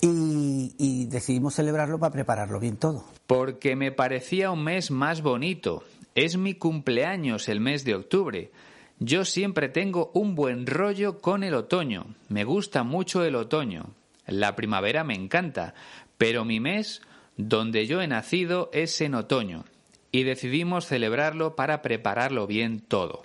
Y, 0.00 0.74
y 0.78 1.06
decidimos 1.06 1.54
celebrarlo 1.54 1.98
para 1.98 2.12
prepararlo 2.12 2.60
bien 2.60 2.76
todo. 2.76 3.04
Porque 3.26 3.74
me 3.74 3.90
parecía 3.90 4.50
un 4.50 4.62
mes 4.62 4.90
más 4.92 5.22
bonito, 5.22 5.82
es 6.14 6.36
mi 6.36 6.54
cumpleaños 6.54 7.48
el 7.48 7.60
mes 7.60 7.84
de 7.84 7.94
octubre. 7.94 8.52
Yo 9.00 9.24
siempre 9.24 9.68
tengo 9.68 10.10
un 10.14 10.34
buen 10.34 10.66
rollo 10.66 11.20
con 11.20 11.44
el 11.44 11.54
otoño. 11.54 12.14
Me 12.28 12.44
gusta 12.44 12.82
mucho 12.82 13.24
el 13.24 13.36
otoño. 13.36 13.94
La 14.26 14.56
primavera 14.56 15.04
me 15.04 15.14
encanta, 15.14 15.74
pero 16.16 16.44
mi 16.44 16.58
mes, 16.58 17.00
donde 17.38 17.86
yo 17.86 18.02
he 18.02 18.08
nacido, 18.08 18.68
es 18.74 19.00
en 19.00 19.14
otoño. 19.14 19.64
Y 20.10 20.24
decidimos 20.24 20.86
celebrarlo 20.86 21.56
para 21.56 21.80
prepararlo 21.80 22.46
bien 22.46 22.80
todo. 22.80 23.22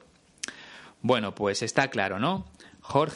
Bueno, 1.02 1.36
pues 1.36 1.62
está 1.64 1.90
claro, 1.90 2.20
¿no? 2.20 2.46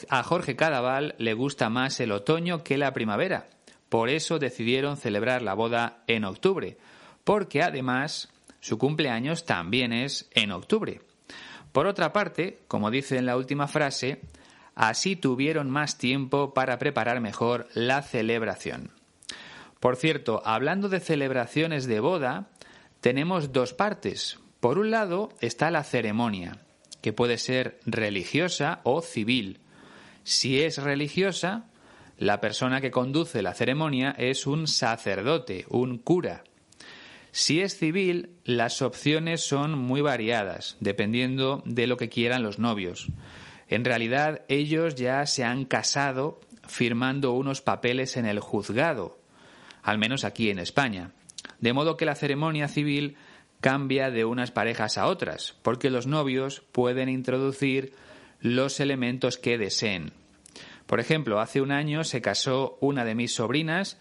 a 0.09 0.23
Jorge 0.23 0.55
Cadaval 0.55 1.15
le 1.17 1.33
gusta 1.33 1.69
más 1.69 1.99
el 1.99 2.11
otoño 2.11 2.63
que 2.63 2.77
la 2.77 2.93
primavera. 2.93 3.47
Por 3.89 4.09
eso 4.09 4.39
decidieron 4.39 4.97
celebrar 4.97 5.41
la 5.41 5.53
boda 5.53 6.03
en 6.07 6.25
octubre, 6.25 6.77
porque 7.23 7.61
además 7.61 8.29
su 8.59 8.77
cumpleaños 8.77 9.45
también 9.45 9.93
es 9.93 10.29
en 10.31 10.51
octubre. 10.51 11.01
Por 11.73 11.85
otra 11.85 12.11
parte, 12.11 12.59
como 12.67 12.89
dice 12.91 13.17
en 13.17 13.25
la 13.25 13.37
última 13.37 13.67
frase, 13.67 14.21
así 14.73 15.15
tuvieron 15.15 15.69
más 15.69 15.97
tiempo 15.97 16.53
para 16.53 16.79
preparar 16.79 17.21
mejor 17.21 17.67
la 17.73 18.01
celebración. 18.01 18.96
Por 19.79 19.95
cierto, 19.95 20.41
hablando 20.45 20.89
de 20.89 20.99
celebraciones 20.99 21.85
de 21.85 21.99
boda, 21.99 22.49
tenemos 23.01 23.51
dos 23.51 23.73
partes. 23.73 24.39
Por 24.59 24.79
un 24.79 24.91
lado 24.91 25.29
está 25.39 25.69
la 25.69 25.83
ceremonia, 25.83 26.59
que 27.01 27.13
puede 27.13 27.37
ser 27.37 27.79
religiosa 27.85 28.81
o 28.83 29.01
civil. 29.01 29.59
Si 30.23 30.61
es 30.61 30.77
religiosa, 30.77 31.67
la 32.17 32.41
persona 32.41 32.81
que 32.81 32.91
conduce 32.91 33.41
la 33.41 33.53
ceremonia 33.53 34.15
es 34.17 34.47
un 34.47 34.67
sacerdote, 34.67 35.65
un 35.69 35.99
cura. 35.99 36.43
Si 37.31 37.61
es 37.61 37.77
civil, 37.77 38.31
las 38.45 38.81
opciones 38.81 39.41
son 39.41 39.77
muy 39.77 40.01
variadas, 40.01 40.75
dependiendo 40.79 41.61
de 41.65 41.85
lo 41.85 41.95
que 41.95 42.09
quieran 42.09 42.41
los 42.41 42.57
novios. 42.57 43.09
En 43.69 43.85
realidad, 43.85 44.41
ellos 44.47 44.95
ya 44.95 45.25
se 45.27 45.43
han 45.43 45.65
casado 45.65 46.39
firmando 46.65 47.33
unos 47.33 47.61
papeles 47.61 48.17
en 48.17 48.25
el 48.25 48.39
juzgado, 48.39 49.16
al 49.87 49.99
menos 49.99 50.25
aquí 50.25 50.49
en 50.49 50.59
España. 50.59 51.11
De 51.61 51.71
modo 51.71 51.95
que 51.95 52.05
la 52.05 52.15
ceremonia 52.15 52.67
civil 52.67 53.15
cambia 53.61 54.11
de 54.11 54.25
unas 54.25 54.51
parejas 54.51 54.97
a 54.97 55.07
otras, 55.07 55.55
porque 55.61 55.89
los 55.89 56.07
novios 56.07 56.59
pueden 56.73 57.07
introducir 57.07 57.93
los 58.41 58.81
elementos 58.81 59.37
que 59.37 59.57
deseen. 59.57 60.11
Por 60.87 60.99
ejemplo, 60.99 61.39
hace 61.39 61.61
un 61.61 61.71
año 61.71 62.03
se 62.03 62.21
casó 62.21 62.77
una 62.81 63.05
de 63.05 63.15
mis 63.15 63.35
sobrinas 63.35 63.97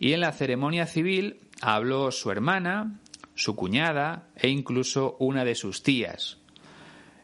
y 0.00 0.12
en 0.12 0.22
la 0.22 0.32
ceremonia 0.32 0.86
civil 0.86 1.38
habló 1.60 2.10
su 2.10 2.32
hermana, 2.32 2.98
su 3.36 3.54
cuñada 3.54 4.26
e 4.34 4.48
incluso 4.48 5.16
una 5.20 5.44
de 5.44 5.54
sus 5.54 5.84
tías. 5.84 6.38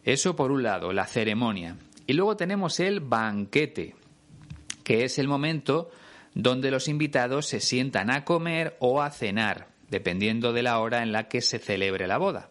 Eso 0.05 0.37
por 0.37 0.53
un 0.53 0.63
lado, 0.63 0.93
la 0.93 1.07
ceremonia. 1.07 1.79
Y 2.07 2.13
luego 2.13 2.37
tenemos 2.37 2.79
el 2.79 3.01
banquete, 3.01 3.97
que 4.85 5.03
es 5.03 5.19
el 5.19 5.27
momento 5.27 5.91
donde 6.35 6.71
los 6.71 6.89
invitados 6.89 7.47
se 7.47 7.61
sientan 7.61 8.11
a 8.11 8.25
comer 8.25 8.77
o 8.81 9.01
a 9.01 9.11
cenar, 9.11 9.69
dependiendo 9.89 10.53
de 10.53 10.63
la 10.63 10.79
hora 10.81 11.03
en 11.03 11.13
la 11.13 11.29
que 11.29 11.41
se 11.41 11.59
celebre 11.59 12.07
la 12.07 12.19
boda. 12.19 12.51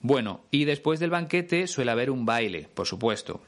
Bueno, 0.00 0.44
y 0.50 0.64
después 0.64 1.00
del 1.00 1.10
banquete 1.10 1.66
suele 1.66 1.90
haber 1.90 2.10
un 2.10 2.24
baile, 2.24 2.68
por 2.72 2.86
supuesto. 2.86 3.42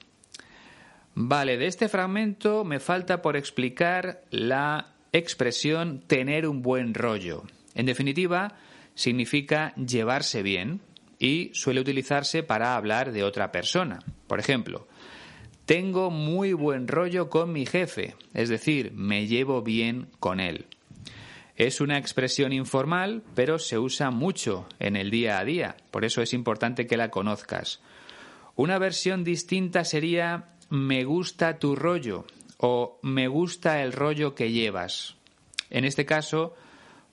Vale, 1.14 1.56
de 1.56 1.66
este 1.66 1.88
fragmento 1.88 2.64
me 2.64 2.80
falta 2.80 3.22
por 3.22 3.36
explicar 3.36 4.22
la 4.30 4.94
expresión 5.12 6.00
tener 6.06 6.46
un 6.46 6.62
buen 6.62 6.94
rollo. 6.94 7.42
En 7.74 7.86
definitiva, 7.86 8.54
significa 8.94 9.74
llevarse 9.74 10.42
bien 10.42 10.80
y 11.18 11.50
suele 11.54 11.80
utilizarse 11.80 12.42
para 12.42 12.76
hablar 12.76 13.12
de 13.12 13.24
otra 13.24 13.50
persona. 13.50 14.00
Por 14.26 14.38
ejemplo, 14.38 14.86
tengo 15.68 16.10
muy 16.10 16.54
buen 16.54 16.88
rollo 16.88 17.28
con 17.28 17.52
mi 17.52 17.66
jefe, 17.66 18.16
es 18.32 18.48
decir, 18.48 18.90
me 18.94 19.26
llevo 19.26 19.61
bien 19.61 20.09
con 20.18 20.40
él. 20.40 20.64
Es 21.57 21.83
una 21.83 21.98
expresión 21.98 22.54
informal, 22.54 23.22
pero 23.35 23.59
se 23.59 23.78
usa 23.78 24.11
mucho 24.11 24.66
en 24.78 24.96
el 24.96 25.11
día 25.11 25.38
a 25.38 25.44
día, 25.44 25.76
por 25.90 26.07
eso 26.07 26.22
es 26.22 26.33
importante 26.33 26.87
que 26.87 26.96
la 26.96 27.11
conozcas. 27.11 27.83
Una 28.57 28.78
versión 28.78 29.24
distinta 29.24 29.85
sería 29.85 30.54
me 30.70 31.04
gusta 31.04 31.59
tu 31.59 31.76
rollo 31.76 32.24
o 32.57 32.98
me 33.02 33.28
gusta 33.28 33.83
el 33.83 33.92
rollo 33.92 34.35
que 34.35 34.50
llevas. 34.50 35.16
En 35.68 35.85
este 35.85 36.07
caso, 36.07 36.57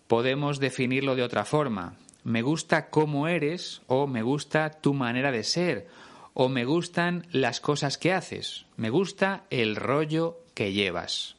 podemos 0.08 0.62
definirlo 0.62 1.18
de 1.18 1.24
otra 1.24 1.44
forma. 1.44 1.98
Me 2.24 2.42
gusta 2.42 2.90
cómo 2.90 3.28
eres 3.28 3.82
o 3.88 4.08
me 4.08 4.22
gusta 4.22 4.72
tu 4.72 4.94
manera 4.94 5.34
de 5.34 5.44
ser 5.44 5.88
o 6.36 6.50
me 6.50 6.66
gustan 6.66 7.26
las 7.32 7.60
cosas 7.60 7.98
que 7.98 8.14
haces. 8.14 8.66
Me 8.78 8.92
gusta 8.92 9.46
el 9.50 9.76
rollo 9.76 10.38
que 10.54 10.74
llevas. 10.74 11.38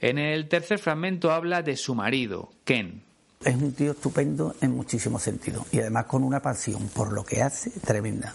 En 0.00 0.18
el 0.18 0.48
tercer 0.48 0.78
fragmento 0.78 1.32
habla 1.32 1.62
de 1.62 1.76
su 1.76 1.94
marido, 1.94 2.50
Ken. 2.64 3.02
Es 3.44 3.56
un 3.56 3.72
tío 3.72 3.92
estupendo 3.92 4.54
en 4.60 4.72
muchísimos 4.72 5.22
sentidos 5.22 5.66
y 5.72 5.80
además 5.80 6.04
con 6.04 6.22
una 6.22 6.42
pasión 6.42 6.88
por 6.94 7.12
lo 7.12 7.24
que 7.24 7.42
hace 7.42 7.70
tremenda. 7.80 8.34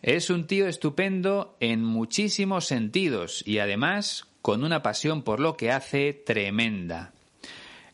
Es 0.00 0.30
un 0.30 0.46
tío 0.46 0.68
estupendo 0.68 1.56
en 1.60 1.82
muchísimos 1.82 2.66
sentidos 2.66 3.42
y 3.46 3.58
además 3.58 4.26
con 4.42 4.62
una 4.62 4.82
pasión 4.82 5.22
por 5.22 5.40
lo 5.40 5.56
que 5.56 5.72
hace 5.72 6.12
tremenda. 6.12 7.12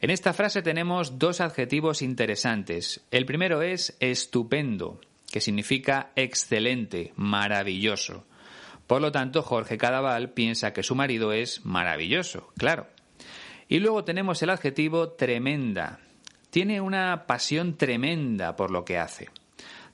En 0.01 0.11
esta 0.11 0.33
frase 0.33 0.61
tenemos 0.61 1.19
dos 1.19 1.41
adjetivos 1.41 2.03
interesantes. 2.03 3.01
El 3.11 3.27
primero 3.27 3.63
es 3.63 3.97
estupendo, 4.01 5.01
que 5.31 5.41
significa 5.41 6.11
excelente, 6.17 7.13
maravilloso. 7.17 8.27
Por 8.87 9.01
lo 9.01 9.13
tanto, 9.13 9.43
Jorge 9.43 9.79
Cadaval 9.79 10.33
piensa 10.33 10.73
que 10.73 10.83
su 10.83 10.95
marido 10.95 11.33
es 11.33 11.65
maravilloso, 11.65 12.49
claro. 12.59 12.89
Y 13.69 13.79
luego 13.79 14.05
tenemos 14.05 14.43
el 14.43 14.51
adjetivo 14.51 15.11
tremenda. 15.11 16.01
Tiene 16.51 16.81
una 16.81 17.27
pasión 17.29 17.77
tremenda 17.77 18.57
por 18.57 18.73
lo 18.73 18.85
que 18.85 18.99
hace. 18.99 19.29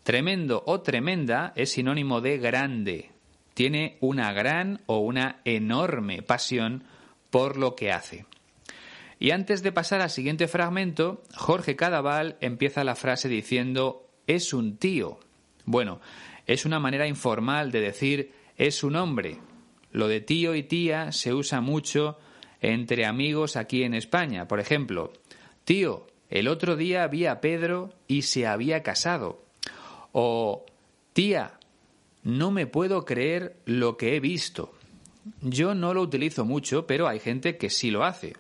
Tremendo 0.03 0.63
o 0.67 0.81
tremenda 0.81 1.53
es 1.57 1.73
sinónimo 1.73 2.23
de 2.23 2.39
grande. 2.39 3.11
Tiene 3.53 3.99
una 4.01 4.33
gran 4.33 4.81
o 4.87 5.01
una 5.01 5.41
enorme 5.45 6.23
pasión 6.23 6.85
por 7.29 7.59
lo 7.59 7.75
que 7.77 7.93
hace. 7.93 8.25
Y 9.19 9.33
antes 9.33 9.63
de 9.63 9.73
pasar 9.73 10.01
al 10.01 10.11
siguiente 10.11 10.49
fragmento, 10.49 11.23
Jorge 11.35 11.77
Cadaval 11.77 12.37
empieza 12.41 12.85
la 12.85 12.95
frase 12.95 13.29
diciendo 13.29 14.09
es 14.27 14.55
un 14.55 14.77
tío. 14.79 15.21
Bueno, 15.67 16.01
es 16.47 16.65
una 16.65 16.79
manera 16.79 17.07
informal 17.07 17.73
de 17.73 17.81
decir 17.81 18.33
es 18.57 18.83
un 18.83 18.97
hombre. 18.97 19.39
Lo 19.91 20.09
de 20.09 20.21
tío 20.21 20.55
y 20.55 20.63
tía 20.63 21.13
se 21.13 21.35
usa 21.35 21.61
mucho 21.61 22.19
entre 22.61 23.05
amigos 23.05 23.57
aquí 23.57 23.83
en 23.83 23.93
España. 23.93 24.49
Por 24.49 24.61
ejemplo, 24.61 25.13
tío, 25.65 26.07
el 26.31 26.49
otro 26.49 26.77
día 26.77 27.07
vi 27.09 27.27
a 27.27 27.41
Pedro 27.41 27.93
y 28.07 28.23
se 28.23 28.47
había 28.47 28.83
casado. 28.83 29.45
O, 30.13 30.65
tía, 31.13 31.59
no 32.23 32.51
me 32.51 32.67
puedo 32.67 33.05
creer 33.05 33.57
lo 33.67 33.97
que 33.97 34.17
he 34.17 34.21
visto. 34.21 34.73
Yo 35.41 35.75
no 35.75 35.93
lo 35.95 36.03
utilizo 36.03 36.45
mucho, 36.45 36.87
pero 36.87 37.09
hay 37.09 37.19
gente 37.19 37.57
que 37.57 37.71
sí 37.71 37.91
lo 37.91 38.05
hace. 38.05 38.37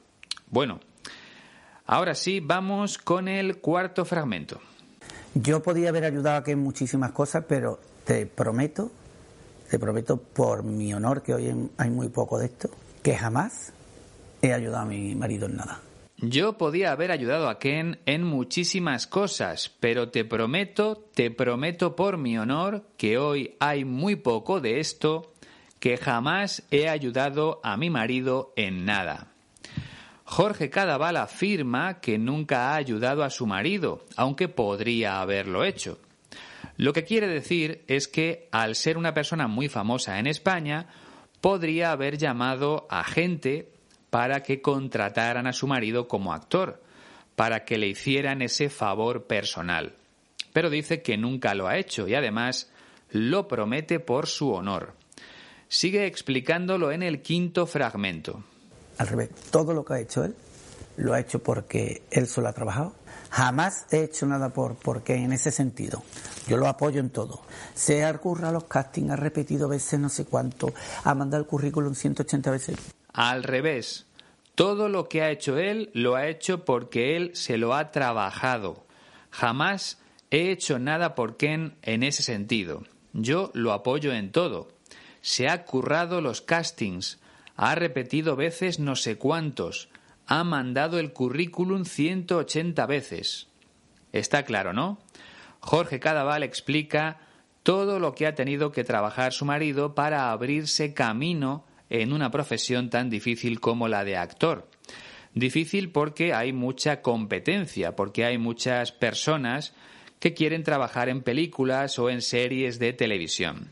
Bueno, 0.49 0.81
ahora 1.85 2.15
sí, 2.15 2.39
vamos 2.41 2.99
con 2.99 3.27
el 3.27 3.59
cuarto 3.59 4.05
fragmento. 4.05 4.61
Yo 5.38 5.62
podía 5.62 5.90
haber 5.90 6.05
ayudado 6.05 6.38
aquí 6.38 6.53
en 6.53 6.61
muchísimas 6.61 7.12
cosas, 7.12 7.44
pero 7.46 7.79
te 8.05 8.25
prometo, 8.25 8.90
te 9.68 9.79
prometo 9.79 10.16
por 10.16 10.62
mi 10.62 10.94
honor, 10.94 11.22
que 11.22 11.35
hoy 11.35 11.70
hay 11.77 11.90
muy 11.90 12.09
poco 12.09 12.38
de 12.38 12.46
esto, 12.46 12.70
que 13.03 13.16
jamás 13.18 13.75
he 14.40 14.55
ayudado 14.55 14.85
a 14.85 14.87
mi 14.87 15.14
marido 15.14 15.44
en 15.44 15.57
nada. 15.57 15.83
Yo 16.16 16.57
podía 16.57 16.90
haber 16.92 17.11
ayudado 17.11 17.51
a 17.51 17.59
Ken 17.59 17.99
en 18.07 18.25
muchísimas 18.25 19.07
cosas, 19.07 19.70
pero 19.79 20.09
te 20.09 20.25
prometo, 20.25 21.05
te 21.14 21.31
prometo 21.31 21.94
por 21.94 22.16
mi 22.16 22.38
honor, 22.38 22.85
que 22.96 23.18
hoy 23.18 23.57
hay 23.61 23.85
muy 23.85 24.16
poco 24.16 24.62
de 24.62 24.81
esto, 24.81 25.35
que 25.81 25.99
jamás 25.99 26.62
he 26.70 26.88
ayudado 26.88 27.61
a 27.62 27.77
mi 27.77 27.90
marido 27.90 28.55
en 28.57 28.87
nada. 28.87 29.36
Jorge 30.29 30.71
Cadaval 30.71 31.17
afirma 31.17 32.01
que 32.01 32.19
nunca 32.19 32.71
ha 32.71 32.75
ayudado 32.75 33.23
a 33.23 33.31
su 33.31 33.47
marido, 33.47 34.05
aunque 34.17 34.49
podría 34.49 35.21
haberlo 35.21 35.65
hecho. 35.65 36.01
Lo 36.77 36.93
que 36.93 37.05
quiere 37.05 37.29
decir 37.29 37.85
es 37.87 38.09
que, 38.09 38.49
al 38.51 38.75
ser 38.75 38.99
una 38.99 39.15
persona 39.15 39.47
muy 39.47 39.69
famosa 39.69 40.19
en 40.19 40.27
España, 40.27 40.89
podría 41.41 41.93
haber 41.93 42.19
llamado 42.19 42.89
a 42.91 43.05
gente 43.05 43.71
para 44.11 44.43
que 44.43 44.61
contrataran 44.61 45.47
a 45.47 45.53
su 45.53 45.69
marido 45.69 46.09
como 46.09 46.33
actor, 46.33 46.83
para 47.37 47.65
que 47.65 47.79
le 47.79 47.87
hicieran 47.87 48.43
ese 48.43 48.69
favor 48.69 49.29
personal. 49.29 49.95
Pero 50.53 50.71
dice 50.71 51.03
que 51.03 51.17
nunca 51.17 51.55
lo 51.55 51.69
ha 51.69 51.79
hecho 51.79 52.09
y 52.09 52.15
además 52.15 52.71
lo 53.11 53.47
promete 53.47 54.01
por 54.01 54.27
su 54.27 54.51
honor. 54.51 54.95
Sigue 55.69 56.07
explicándolo 56.07 56.91
en 56.91 57.05
el 57.05 57.23
quinto 57.23 57.67
fragmento. 57.67 58.43
Al 58.98 59.09
revés, 59.09 59.30
todo 59.50 59.74
lo 59.74 59.85
que 59.85 59.94
ha 59.94 60.00
hecho 60.00 60.24
él 60.24 60.35
lo 60.96 61.12
ha 61.12 61.20
hecho 61.20 61.42
porque 61.42 62.02
él 62.11 62.26
solo 62.26 62.48
ha 62.48 62.52
trabajado. 62.52 62.94
Jamás 63.30 63.87
he 63.90 64.02
hecho 64.02 64.26
nada 64.26 64.50
por 64.50 64.76
porque 64.76 65.14
en 65.14 65.32
ese 65.32 65.50
sentido. 65.50 66.02
Yo 66.48 66.56
lo 66.56 66.68
apoyo 66.68 67.00
en 67.00 67.11
todo. 67.11 67.42
Se 67.74 68.04
ha 68.04 68.09
a 68.09 68.52
los 68.52 68.64
castings, 68.64 69.11
ha 69.11 69.16
repetido 69.16 69.68
veces 69.68 70.00
no 70.00 70.09
sé 70.09 70.24
cuánto, 70.24 70.72
ha 71.04 71.14
mandado 71.14 71.42
el 71.42 71.48
currículum 71.48 71.94
180 71.94 72.50
veces. 72.50 72.76
Al 73.12 73.42
revés. 73.42 74.06
Todo 74.54 74.88
lo 74.88 75.09
que 75.09 75.22
ha 75.22 75.30
hecho 75.30 75.59
él 75.59 75.90
lo 75.92 76.14
ha 76.14 76.28
hecho 76.28 76.64
porque 76.64 77.16
él 77.16 77.32
se 77.35 77.59
lo 77.59 77.74
ha 77.74 77.90
trabajado. 77.90 78.87
Jamás 79.30 79.98
he 80.30 80.50
hecho 80.50 80.78
nada 80.78 81.14
por 81.14 81.37
Ken 81.37 81.76
en 81.82 82.02
ese 82.02 82.22
sentido. 82.22 82.85
Yo 83.12 83.50
lo 83.52 83.72
apoyo 83.72 84.12
en 84.12 84.32
todo. 84.32 84.68
Se 85.20 85.48
ha 85.48 85.64
currado 85.64 86.22
los 86.22 86.40
castings, 86.40 87.18
ha 87.57 87.75
repetido 87.75 88.37
veces 88.37 88.79
no 88.79 88.97
sé 88.97 89.16
cuántos, 89.16 89.88
ha 90.27 90.45
mandado 90.45 90.99
el 90.99 91.12
currículum 91.12 91.85
180 91.85 92.87
veces. 92.87 93.49
Está 94.12 94.45
claro, 94.45 94.73
¿no? 94.73 94.99
Jorge 95.61 96.01
Cadaval 96.01 96.42
explica 96.42 97.21
todo 97.62 97.99
lo 97.99 98.14
que 98.14 98.27
ha 98.27 98.35
tenido 98.35 98.71
que 98.71 98.85
trabajar 98.85 99.33
su 99.33 99.45
marido 99.45 99.95
para 99.95 100.31
abrirse 100.31 100.95
camino 100.95 101.64
en 101.90 102.12
una 102.12 102.31
profesión 102.31 102.90
tan 102.90 103.11
difícil 103.11 103.61
como 103.61 103.88
la 103.88 104.05
de 104.05 104.16
actor. 104.16 104.69
Difícil 105.35 105.90
porque 105.90 106.33
hay 106.33 106.53
mucha 106.53 107.03
competencia, 107.03 107.95
porque 107.95 108.25
hay 108.25 108.38
muchas 108.38 108.92
personas 108.92 109.75
que 110.19 110.35
quieren 110.35 110.62
trabajar 110.62 111.09
en 111.09 111.23
películas 111.23 111.99
o 111.99 112.09
en 112.09 112.23
series 112.23 112.79
de 112.79 112.92
televisión. 112.92 113.71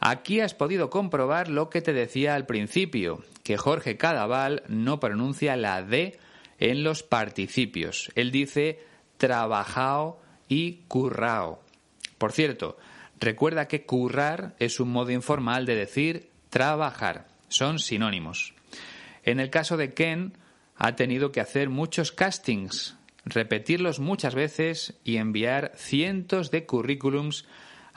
Aquí 0.00 0.40
has 0.40 0.54
podido 0.54 0.90
comprobar 0.90 1.48
lo 1.48 1.70
que 1.70 1.82
te 1.82 1.92
decía 1.92 2.34
al 2.34 2.46
principio, 2.46 3.24
que 3.42 3.56
Jorge 3.56 3.96
Cadaval 3.96 4.62
no 4.68 5.00
pronuncia 5.00 5.56
la 5.56 5.82
D 5.82 6.18
en 6.58 6.84
los 6.84 7.02
participios. 7.02 8.10
Él 8.14 8.30
dice 8.30 8.80
trabajao 9.16 10.20
y 10.48 10.84
currao. 10.88 11.62
Por 12.16 12.32
cierto, 12.32 12.78
recuerda 13.18 13.66
que 13.66 13.84
currar 13.84 14.54
es 14.58 14.78
un 14.78 14.90
modo 14.90 15.10
informal 15.10 15.66
de 15.66 15.74
decir 15.74 16.30
trabajar. 16.50 17.26
Son 17.48 17.78
sinónimos. 17.78 18.54
En 19.24 19.40
el 19.40 19.50
caso 19.50 19.76
de 19.76 19.94
Ken, 19.94 20.32
ha 20.76 20.94
tenido 20.94 21.32
que 21.32 21.40
hacer 21.40 21.70
muchos 21.70 22.12
castings, 22.12 22.96
repetirlos 23.24 23.98
muchas 23.98 24.34
veces 24.34 24.94
y 25.04 25.16
enviar 25.16 25.72
cientos 25.74 26.50
de 26.50 26.66
currículums 26.66 27.44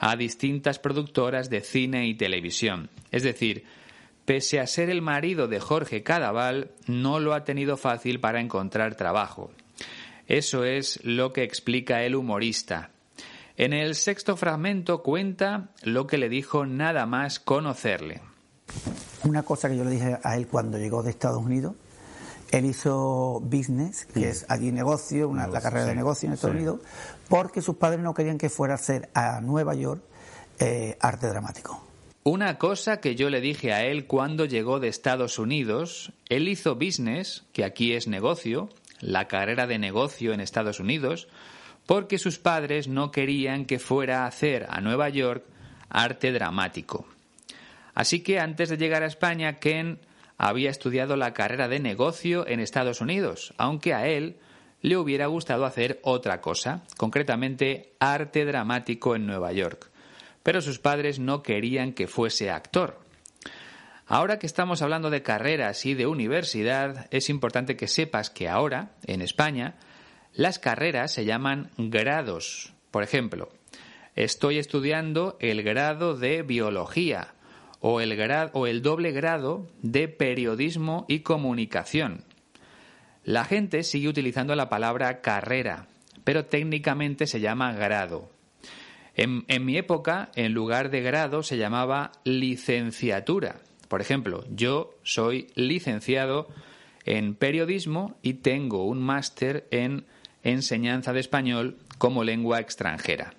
a 0.03 0.15
distintas 0.15 0.79
productoras 0.79 1.51
de 1.51 1.61
cine 1.61 2.07
y 2.07 2.15
televisión. 2.15 2.89
Es 3.11 3.21
decir, 3.21 3.65
pese 4.25 4.59
a 4.59 4.65
ser 4.65 4.89
el 4.89 5.03
marido 5.03 5.47
de 5.47 5.59
Jorge 5.59 6.01
Cadaval, 6.01 6.71
no 6.87 7.19
lo 7.19 7.35
ha 7.35 7.43
tenido 7.43 7.77
fácil 7.77 8.19
para 8.19 8.41
encontrar 8.41 8.95
trabajo. 8.95 9.51
Eso 10.27 10.63
es 10.65 10.99
lo 11.03 11.33
que 11.33 11.43
explica 11.43 12.03
el 12.03 12.15
humorista. 12.15 12.89
En 13.57 13.73
el 13.73 13.93
sexto 13.93 14.35
fragmento 14.37 15.03
cuenta 15.03 15.69
lo 15.83 16.07
que 16.07 16.17
le 16.17 16.29
dijo 16.29 16.65
nada 16.65 17.05
más 17.05 17.39
conocerle. 17.39 18.21
Una 19.23 19.43
cosa 19.43 19.69
que 19.69 19.77
yo 19.77 19.83
le 19.83 19.91
dije 19.91 20.17
a 20.23 20.35
él 20.35 20.47
cuando 20.47 20.79
llegó 20.79 21.03
de 21.03 21.11
Estados 21.11 21.43
Unidos, 21.43 21.75
él 22.51 22.65
hizo 22.65 23.39
business, 23.41 24.05
que 24.05 24.29
es 24.29 24.45
allí 24.49 24.71
negocio, 24.71 25.29
una, 25.29 25.47
la 25.47 25.61
carrera 25.61 25.85
de 25.85 25.95
negocio 25.95 26.27
en 26.27 26.33
Estados 26.33 26.55
Unidos, 26.55 26.81
porque 27.29 27.61
sus 27.61 27.77
padres 27.77 28.01
no 28.01 28.13
querían 28.13 28.37
que 28.37 28.49
fuera 28.49 28.73
a 28.73 28.75
hacer 28.75 29.09
a 29.13 29.39
Nueva 29.41 29.73
York 29.73 30.03
eh, 30.59 30.97
arte 30.99 31.27
dramático. 31.27 31.81
Una 32.23 32.59
cosa 32.59 32.99
que 32.99 33.15
yo 33.15 33.29
le 33.29 33.41
dije 33.41 33.73
a 33.73 33.83
él 33.83 34.05
cuando 34.05 34.45
llegó 34.45 34.79
de 34.79 34.89
Estados 34.89 35.39
Unidos, 35.39 36.13
él 36.29 36.47
hizo 36.47 36.75
business, 36.75 37.45
que 37.51 37.63
aquí 37.63 37.93
es 37.93 38.07
negocio, 38.07 38.69
la 38.99 39.27
carrera 39.27 39.65
de 39.65 39.79
negocio 39.79 40.33
en 40.33 40.39
Estados 40.39 40.79
Unidos, 40.79 41.29
porque 41.87 42.19
sus 42.19 42.37
padres 42.37 42.87
no 42.87 43.11
querían 43.11 43.65
que 43.65 43.79
fuera 43.79 44.23
a 44.23 44.27
hacer 44.27 44.67
a 44.69 44.81
Nueva 44.81 45.09
York 45.09 45.45
arte 45.89 46.31
dramático. 46.31 47.07
Así 47.95 48.21
que 48.21 48.39
antes 48.39 48.69
de 48.69 48.77
llegar 48.77 49.03
a 49.03 49.07
España, 49.07 49.57
Ken 49.57 49.99
había 50.43 50.71
estudiado 50.71 51.17
la 51.17 51.35
carrera 51.35 51.67
de 51.67 51.79
negocio 51.79 52.47
en 52.47 52.59
Estados 52.59 52.99
Unidos, 52.99 53.53
aunque 53.57 53.93
a 53.93 54.07
él 54.07 54.37
le 54.81 54.97
hubiera 54.97 55.27
gustado 55.27 55.65
hacer 55.65 55.99
otra 56.01 56.41
cosa, 56.41 56.81
concretamente 56.97 57.93
arte 57.99 58.43
dramático 58.43 59.15
en 59.15 59.27
Nueva 59.27 59.51
York. 59.51 59.91
Pero 60.41 60.61
sus 60.61 60.79
padres 60.79 61.19
no 61.19 61.43
querían 61.43 61.93
que 61.93 62.07
fuese 62.07 62.49
actor. 62.49 62.99
Ahora 64.07 64.39
que 64.39 64.47
estamos 64.47 64.81
hablando 64.81 65.11
de 65.11 65.21
carreras 65.21 65.85
y 65.85 65.93
de 65.93 66.07
universidad, 66.07 67.05
es 67.11 67.29
importante 67.29 67.77
que 67.77 67.87
sepas 67.87 68.31
que 68.31 68.49
ahora, 68.49 68.93
en 69.05 69.21
España, 69.21 69.75
las 70.33 70.57
carreras 70.57 71.11
se 71.11 71.23
llaman 71.23 71.69
grados. 71.77 72.73
Por 72.89 73.03
ejemplo, 73.03 73.49
estoy 74.15 74.57
estudiando 74.57 75.37
el 75.39 75.61
grado 75.61 76.15
de 76.15 76.41
biología 76.41 77.35
o 77.81 77.99
el, 77.99 78.17
o 78.53 78.67
el 78.67 78.81
doble 78.81 79.11
grado 79.11 79.67
de 79.81 80.07
periodismo 80.07 81.05
y 81.09 81.19
comunicación. 81.19 82.23
La 83.23 83.43
gente 83.43 83.83
sigue 83.83 84.07
utilizando 84.07 84.55
la 84.55 84.69
palabra 84.69 85.21
carrera, 85.21 85.87
pero 86.23 86.45
técnicamente 86.45 87.27
se 87.27 87.39
llama 87.39 87.73
grado. 87.73 88.29
En, 89.15 89.43
en, 89.47 89.65
mi 89.65 89.77
época, 89.77 90.31
en 90.35 90.53
lugar 90.53 90.89
de 90.89 91.01
grado, 91.01 91.43
se 91.43 91.57
llamaba 91.57 92.11
licenciatura. 92.23 93.57
Por 93.87 93.99
ejemplo, 93.99 94.45
yo 94.49 94.95
soy 95.03 95.47
licenciado 95.55 96.47
en 97.03 97.35
periodismo 97.35 98.15
y 98.21 98.35
tengo 98.35 98.85
un 98.85 99.01
máster 99.01 99.67
en 99.71 100.05
enseñanza 100.43 101.13
de 101.13 101.19
español 101.19 101.77
como 101.97 102.23
lengua 102.23 102.59
extranjera. 102.59 103.33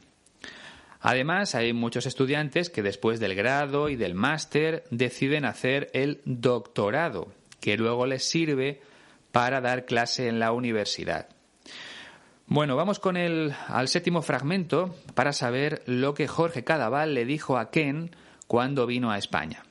Además, 1.02 1.56
hay 1.56 1.72
muchos 1.72 2.06
estudiantes 2.06 2.70
que 2.70 2.80
después 2.80 3.18
del 3.18 3.34
grado 3.34 3.88
y 3.88 3.96
del 3.96 4.14
máster 4.14 4.84
deciden 4.90 5.44
hacer 5.44 5.90
el 5.94 6.20
doctorado, 6.24 7.26
que 7.58 7.76
luego 7.76 8.06
les 8.06 8.22
sirve 8.24 8.80
para 9.32 9.60
dar 9.60 9.84
clase 9.84 10.28
en 10.28 10.38
la 10.38 10.52
universidad. 10.52 11.26
Bueno, 12.46 12.76
vamos 12.76 13.00
con 13.00 13.16
el 13.16 13.52
al 13.66 13.88
séptimo 13.88 14.22
fragmento 14.22 14.94
para 15.14 15.32
saber 15.32 15.82
lo 15.86 16.14
que 16.14 16.28
Jorge 16.28 16.62
Cadaval 16.62 17.14
le 17.14 17.24
dijo 17.24 17.58
a 17.58 17.70
Ken 17.70 18.14
cuando 18.46 18.86
vino 18.86 19.10
a 19.10 19.18
España. 19.18 19.64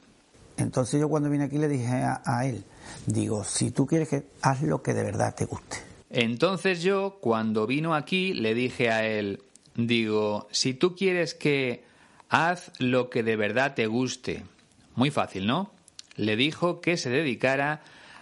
Entonces 0.58 1.00
yo 1.00 1.08
cuando 1.08 1.30
vine 1.30 1.46
aquí 1.46 1.58
le 1.58 1.70
dije 1.70 1.94
a, 1.94 2.22
a 2.26 2.46
él, 2.46 2.64
digo, 3.06 3.44
si 3.46 3.72
tú 3.72 3.86
quieres 3.86 4.10
que 4.10 4.24
haz 4.42 4.62
lo 4.64 4.82
que 4.82 4.94
de 4.94 5.04
verdad 5.04 5.34
te 5.34 5.46
guste. 5.46 5.78
Entonces 6.10 6.82
yo 6.82 7.20
cuando 7.22 7.68
vino 7.68 7.96
aquí 7.96 8.34
le 8.34 8.54
dije 8.54 8.90
a 8.90 9.06
él, 9.06 9.42
digo, 9.76 10.48
si 10.52 10.74
tú 10.74 10.96
quieres 10.96 11.34
que 11.34 11.84
haz 12.32 12.72
lo 12.80 13.10
que 13.10 13.24
de 13.24 13.36
verdad 13.36 13.76
te 13.76 13.86
guste. 13.88 14.44
Muy 14.96 15.12
fácil, 15.12 15.46
¿no? 15.46 15.72
Le 16.16 16.36
dijo 16.36 16.80
que 16.82 16.98
se 16.98 17.10
dedicara 17.10 17.82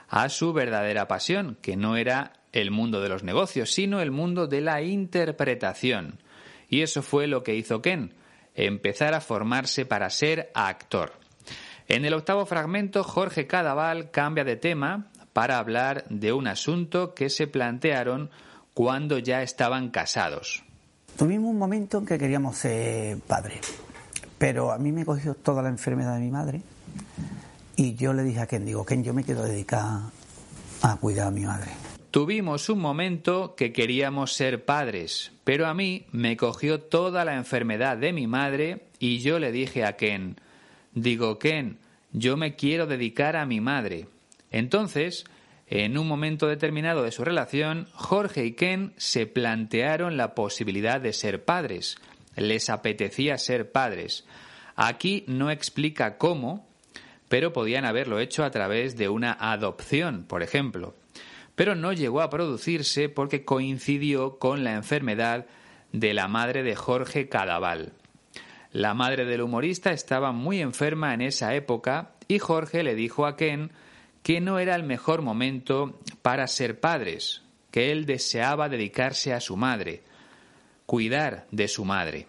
a 0.10 0.30
su 0.30 0.52
verdadera 0.52 1.08
pasión, 1.08 1.58
que 1.62 1.78
no 1.78 1.96
era 1.96 2.34
el 2.52 2.72
mundo 2.72 3.02
de 3.02 3.10
los 3.10 3.24
negocios, 3.24 3.72
sino 3.72 4.02
el 4.02 4.10
mundo 4.10 4.48
de 4.48 4.62
la 4.62 4.82
interpretación. 4.82 6.20
Y 6.70 6.82
eso 6.82 7.04
fue 7.04 7.28
lo 7.28 7.44
que 7.44 7.56
hizo 7.56 7.82
Ken, 7.82 8.16
empezar 8.56 9.14
a 9.14 9.22
formarse 9.22 9.86
para 9.86 10.10
ser 10.10 10.52
actor. 10.56 11.14
En 11.88 12.04
el 12.04 12.14
octavo 12.14 12.46
fragmento, 12.48 13.04
Jorge 13.04 13.46
Cadaval 13.46 14.10
cambia 14.10 14.44
de 14.44 14.56
tema 14.56 15.12
para 15.34 15.60
hablar 15.60 16.06
de 16.10 16.34
un 16.34 16.48
asunto 16.48 17.14
que 17.14 17.30
se 17.30 17.46
plantearon 17.46 18.32
cuando 18.74 19.20
ya 19.20 19.44
estaban 19.44 19.90
casados. 19.90 20.64
Tuvimos 21.20 21.50
un 21.50 21.58
momento 21.58 21.98
en 21.98 22.06
que 22.06 22.18
queríamos 22.18 22.60
ser 22.60 23.20
padres, 23.20 23.60
pero 24.38 24.72
a 24.72 24.78
mí 24.78 24.94
me 24.94 25.04
cogió 25.04 25.34
toda 25.34 25.62
la 25.62 25.68
enfermedad 25.68 26.16
de 26.16 26.22
mi 26.22 26.32
madre 26.32 26.62
y 27.76 27.96
yo 27.96 28.14
le 28.14 28.24
dije 28.24 28.40
a 28.40 28.48
Ken, 28.48 28.64
digo, 28.64 28.86
Ken, 28.86 29.04
yo 29.04 29.14
me 29.14 29.26
quiero 29.26 29.44
dedicar 29.44 30.00
a 30.82 30.96
cuidar 30.96 31.28
a 31.28 31.32
mi 31.32 31.42
madre. 31.42 31.72
Tuvimos 32.10 32.70
un 32.70 32.80
momento 32.80 33.54
que 33.58 33.74
queríamos 33.74 34.32
ser 34.32 34.64
padres, 34.64 35.34
pero 35.44 35.68
a 35.68 35.74
mí 35.74 36.06
me 36.14 36.38
cogió 36.38 36.80
toda 36.80 37.26
la 37.26 37.36
enfermedad 37.36 37.98
de 37.98 38.14
mi 38.14 38.26
madre 38.26 38.86
y 38.98 39.20
yo 39.20 39.40
le 39.40 39.52
dije 39.52 39.84
a 39.84 39.98
Ken, 39.98 40.38
digo, 40.94 41.38
Ken, 41.38 41.80
yo 42.14 42.38
me 42.38 42.56
quiero 42.56 42.88
dedicar 42.88 43.36
a 43.36 43.46
mi 43.46 43.60
madre. 43.60 44.08
Entonces, 44.52 45.26
en 45.70 46.00
un 46.00 46.08
momento 46.08 46.48
determinado 46.48 47.04
de 47.04 47.12
su 47.12 47.24
relación, 47.24 47.88
Jorge 47.94 48.44
y 48.44 48.54
Ken 48.54 48.94
se 48.98 49.28
plantearon 49.28 50.18
la 50.18 50.34
posibilidad 50.34 51.00
de 51.00 51.14
ser 51.14 51.46
padres. 51.46 51.98
Les 52.36 52.72
apetecía 52.72 53.38
ser 53.38 53.72
padres. 53.72 54.26
Aquí 54.76 55.24
no 55.28 55.52
explica 55.52 56.18
cómo, 56.18 56.68
pero 57.28 57.54
podían 57.54 57.86
haberlo 57.86 58.20
hecho 58.20 58.44
a 58.44 58.50
través 58.50 58.98
de 58.98 59.10
una 59.10 59.38
adopción, 59.40 60.24
por 60.24 60.42
ejemplo. 60.42 60.96
Pero 61.54 61.76
no 61.76 61.94
llegó 61.94 62.22
a 62.22 62.32
producirse 62.32 63.08
porque 63.08 63.46
coincidió 63.46 64.40
con 64.40 64.64
la 64.64 64.74
enfermedad 64.74 65.46
de 65.92 66.16
la 66.16 66.28
madre 66.28 66.64
de 66.64 66.76
Jorge 66.76 67.30
Cadaval. 67.30 67.94
La 68.72 68.96
madre 68.96 69.26
del 69.26 69.42
humorista 69.42 69.92
estaba 69.92 70.32
muy 70.32 70.62
enferma 70.62 71.14
en 71.14 71.22
esa 71.22 71.54
época 71.54 72.12
y 72.28 72.40
Jorge 72.40 72.82
le 72.82 72.96
dijo 72.96 73.28
a 73.28 73.36
Ken 73.36 73.72
que 74.24 74.42
no 74.42 74.60
era 74.60 74.76
el 74.76 74.84
mejor 74.84 75.22
momento 75.22 76.00
para 76.22 76.48
ser 76.48 76.80
padres, 76.80 77.42
que 77.72 77.92
él 77.92 78.06
deseaba 78.06 78.70
dedicarse 78.70 79.34
a 79.34 79.40
su 79.40 79.58
madre, 79.58 80.04
cuidar 80.86 81.48
de 81.52 81.68
su 81.68 81.86
madre. 81.86 82.28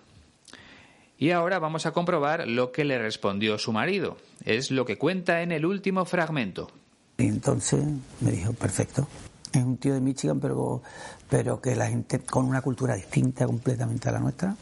Y 1.18 1.32
ahora 1.32 1.58
vamos 1.58 1.84
a 1.84 1.92
comprobar 1.92 2.48
lo 2.48 2.72
que 2.72 2.84
le 2.84 2.98
respondió 2.98 3.58
su 3.58 3.72
marido. 3.72 4.16
Es 4.44 4.70
lo 4.70 4.86
que 4.86 4.96
cuenta 4.96 5.42
en 5.42 5.52
el 5.52 5.66
último 5.66 6.06
fragmento. 6.06 6.70
Y 7.18 7.26
entonces 7.26 7.84
me 8.20 8.30
dijo, 8.30 8.54
perfecto. 8.54 9.06
Es 9.52 9.62
un 9.62 9.76
tío 9.76 9.92
de 9.92 10.00
Michigan, 10.00 10.40
pero, 10.40 10.80
pero 11.28 11.60
que 11.60 11.76
la 11.76 11.88
gente 11.88 12.20
con 12.20 12.46
una 12.46 12.62
cultura 12.62 12.94
distinta 12.94 13.44
completamente 13.46 14.08
a 14.08 14.12
la 14.12 14.20
nuestra, 14.20 14.56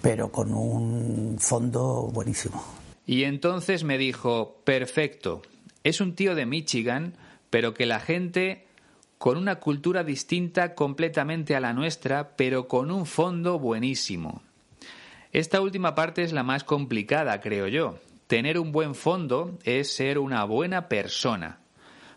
pero 0.00 0.30
con 0.30 0.52
un 0.54 1.36
fondo 1.40 2.08
buenísimo. 2.12 2.62
Y 3.06 3.24
entonces 3.24 3.82
me 3.82 3.98
dijo, 3.98 4.60
perfecto, 4.64 5.42
es 5.84 6.00
un 6.00 6.14
tío 6.14 6.34
de 6.34 6.46
Michigan, 6.46 7.14
pero 7.50 7.74
que 7.74 7.86
la 7.86 8.00
gente 8.00 8.66
con 9.18 9.36
una 9.36 9.56
cultura 9.56 10.02
distinta 10.02 10.74
completamente 10.74 11.54
a 11.54 11.60
la 11.60 11.72
nuestra, 11.72 12.36
pero 12.36 12.68
con 12.68 12.90
un 12.90 13.04
fondo 13.04 13.58
buenísimo. 13.58 14.42
Esta 15.32 15.60
última 15.60 15.94
parte 15.94 16.22
es 16.22 16.32
la 16.32 16.42
más 16.42 16.64
complicada, 16.64 17.40
creo 17.40 17.68
yo. 17.68 17.98
Tener 18.26 18.58
un 18.58 18.72
buen 18.72 18.94
fondo 18.94 19.58
es 19.64 19.92
ser 19.92 20.18
una 20.18 20.44
buena 20.44 20.88
persona. 20.88 21.60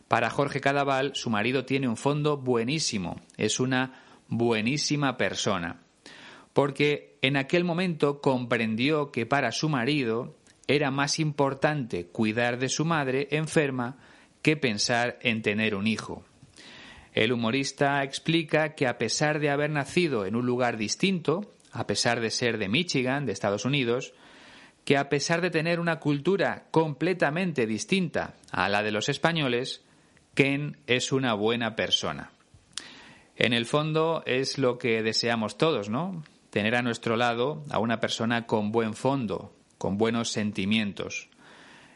Para 0.08 0.30
Jorge 0.30 0.62
Cadaval, 0.62 1.12
su 1.16 1.30
marido 1.30 1.66
tiene 1.66 1.88
un 1.88 1.98
fondo 1.98 2.38
buenísimo, 2.38 3.20
es 3.36 3.60
una 3.60 4.02
buenísima 4.28 5.18
persona. 5.18 5.82
Porque 6.54 7.18
en 7.22 7.36
aquel 7.36 7.64
momento 7.64 8.22
comprendió 8.22 9.12
que 9.12 9.26
para 9.26 9.52
su 9.52 9.70
marido 9.70 10.36
era 10.68 10.92
más 10.92 11.20
importante 11.20 12.08
cuidar 12.08 12.58
de 12.58 12.70
su 12.70 12.86
madre 12.86 13.28
enferma 13.32 13.98
que 14.42 14.58
pensar 14.58 15.20
en 15.22 15.42
tener 15.42 15.76
un 15.76 15.88
hijo. 15.88 16.24
El 17.14 17.32
humorista 17.32 18.04
explica 18.04 18.74
que 18.76 18.88
a 18.88 18.98
pesar 18.98 19.40
de 19.40 19.50
haber 19.50 19.70
nacido 19.70 20.26
en 20.26 20.36
un 20.36 20.46
lugar 20.46 20.78
distinto, 20.78 21.54
a 21.72 21.86
pesar 21.86 22.22
de 22.22 22.32
ser 22.32 22.58
de 22.58 22.70
Michigan, 22.70 23.26
de 23.26 23.34
Estados 23.34 23.66
Unidos, 23.66 24.14
que 24.84 24.98
a 24.98 25.10
pesar 25.10 25.42
de 25.42 25.50
tener 25.50 25.80
una 25.80 26.00
cultura 26.00 26.68
completamente 26.72 27.66
distinta 27.68 28.36
a 28.52 28.68
la 28.68 28.84
de 28.84 28.92
los 28.92 29.10
españoles, 29.10 29.84
Ken 30.34 30.78
es 30.88 31.12
una 31.12 31.34
buena 31.36 31.76
persona. 31.76 32.32
En 33.36 33.54
el 33.54 33.66
fondo 33.66 34.24
es 34.26 34.58
lo 34.58 34.78
que 34.78 35.04
deseamos 35.04 35.58
todos, 35.58 35.90
¿no? 35.90 36.24
Tener 36.50 36.76
a 36.76 36.82
nuestro 36.82 37.16
lado 37.16 37.64
a 37.70 37.80
una 37.80 38.00
persona 38.00 38.46
con 38.46 38.72
buen 38.72 38.94
fondo, 38.94 39.56
con 39.84 39.98
buenos 39.98 40.32
sentimientos. 40.32 41.28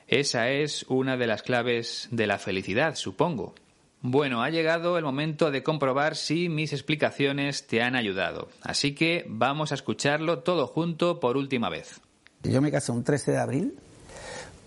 Esa 0.09 0.49
es 0.49 0.83
una 0.89 1.15
de 1.15 1.25
las 1.25 1.41
claves 1.41 2.09
de 2.11 2.27
la 2.27 2.37
felicidad, 2.37 2.95
supongo. 2.95 3.55
Bueno, 4.01 4.43
ha 4.43 4.49
llegado 4.49 4.97
el 4.97 5.05
momento 5.05 5.51
de 5.51 5.63
comprobar 5.63 6.17
si 6.17 6.49
mis 6.49 6.73
explicaciones 6.73 7.65
te 7.65 7.81
han 7.81 7.95
ayudado. 7.95 8.49
Así 8.61 8.93
que 8.93 9.23
vamos 9.29 9.71
a 9.71 9.75
escucharlo 9.75 10.39
todo 10.39 10.67
junto 10.67 11.21
por 11.21 11.37
última 11.37 11.69
vez. 11.69 12.01
Yo 12.43 12.61
me 12.61 12.71
casé 12.71 12.91
un 12.91 13.05
13 13.05 13.31
de 13.31 13.37
abril, 13.37 13.79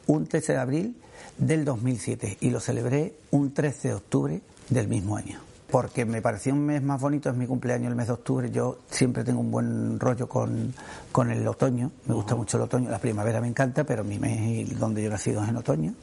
un 0.07 0.27
13 0.27 0.55
de 0.55 0.59
abril 0.59 0.97
del 1.37 1.67
2007 1.67 2.39
y 2.41 2.49
lo 2.49 2.59
celebré 2.59 3.13
un 3.33 3.53
13 3.53 3.89
de 3.89 3.95
octubre 3.95 4.41
del 4.71 4.89
mismo 4.89 5.19
año. 5.19 5.50
Porque 5.71 6.05
me 6.05 6.21
pareció 6.21 6.53
un 6.53 6.67
mes 6.67 6.83
más 6.83 7.01
bonito, 7.01 7.31
es 7.31 7.37
mi 7.37 7.47
cumpleaños 7.47 7.89
el 7.91 7.97
mes 7.97 8.09
de 8.09 8.13
octubre, 8.15 8.51
yo 8.51 8.81
siempre 8.91 9.25
tengo 9.25 9.41
un 9.41 9.51
buen 9.51 10.01
rollo 10.01 10.29
con, 10.29 10.75
con 11.13 11.31
el 11.31 11.47
otoño, 11.47 11.91
me 12.07 12.15
gusta 12.15 12.35
mucho 12.35 12.57
el 12.57 12.65
otoño, 12.65 12.91
la 12.91 12.99
primavera 12.99 13.41
me 13.41 13.49
encanta, 13.49 13.85
pero 13.85 14.03
mi 14.03 14.19
mes 14.19 14.79
donde 14.79 15.03
yo 15.03 15.09
he 15.09 15.11
nacido 15.11 15.43
es 15.43 15.49
en 15.49 15.57
otoño. 15.57 15.95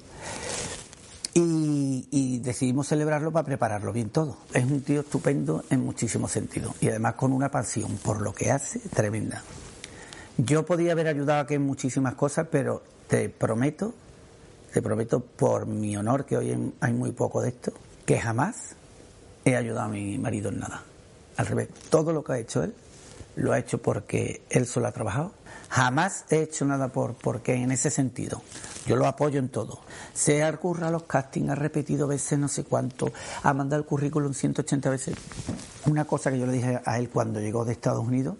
Y, 1.40 2.40
decidimos 2.40 2.88
celebrarlo 2.88 3.32
para 3.32 3.46
prepararlo 3.46 3.92
bien 3.92 4.10
todo. 4.10 4.38
Es 4.54 4.64
un 4.64 4.82
tío 4.82 5.02
estupendo 5.02 5.64
en 5.70 5.84
muchísimos 5.84 6.32
sentidos 6.32 6.74
y 6.80 6.88
además 6.88 7.16
con 7.16 7.34
una 7.34 7.52
pasión 7.52 7.98
por 7.98 8.22
lo 8.22 8.34
que 8.34 8.52
hace 8.52 8.80
tremenda. 8.80 9.44
Yo 10.38 10.66
podía 10.66 10.94
haber 10.94 11.08
ayudado 11.08 11.42
aquí 11.42 11.56
en 11.56 11.64
muchísimas 11.64 12.16
cosas, 12.16 12.48
pero 12.50 12.82
te 13.08 13.30
prometo, 13.30 13.94
te 14.74 14.82
prometo 14.82 15.20
por 15.20 15.68
mi 15.68 15.98
honor, 15.98 16.26
que 16.26 16.38
hoy 16.38 16.74
hay 16.80 16.94
muy 16.94 17.12
poco 17.12 17.42
de 17.42 17.50
esto, 17.50 17.74
que 18.06 18.20
jamás 18.20 18.77
he 19.52 19.56
ayudado 19.56 19.86
a 19.86 19.90
mi 19.90 20.18
marido 20.18 20.50
en 20.50 20.60
nada. 20.60 20.84
Al 21.38 21.46
revés, 21.46 21.70
todo 21.90 22.14
lo 22.14 22.24
que 22.24 22.34
ha 22.34 22.40
hecho 22.40 22.64
él, 22.64 22.74
lo 23.36 23.54
ha 23.54 23.60
hecho 23.60 23.82
porque 23.82 24.42
él 24.50 24.66
solo 24.66 24.88
ha 24.88 24.92
trabajado 24.92 25.34
Jamás 25.70 26.26
he 26.30 26.42
hecho 26.42 26.66
nada 26.66 26.88
por 26.90 27.16
porque 27.16 27.54
en 27.54 27.72
ese 27.72 27.90
sentido. 27.90 28.42
Yo 28.86 28.96
lo 28.96 29.06
apoyo 29.06 29.40
en 29.40 29.50
todo. 29.50 29.82
Se 30.14 30.44
ha 30.44 30.48
a 30.48 30.92
los 30.92 31.04
castings, 31.04 31.50
ha 31.50 31.56
repetido 31.56 32.08
veces 32.08 32.40
no 32.40 32.48
sé 32.48 32.64
cuánto, 32.64 33.12
ha 33.44 33.54
mandado 33.54 33.82
el 33.82 33.88
currículum 33.88 34.34
180 34.34 34.90
veces. 34.90 35.16
Una 35.86 36.06
cosa 36.06 36.32
que 36.32 36.40
yo 36.40 36.46
le 36.46 36.54
dije 36.54 36.80
a 36.86 36.98
él 36.98 37.10
cuando 37.10 37.42
llegó 37.42 37.66
de 37.66 37.74
Estados 37.74 38.06
Unidos, 38.06 38.38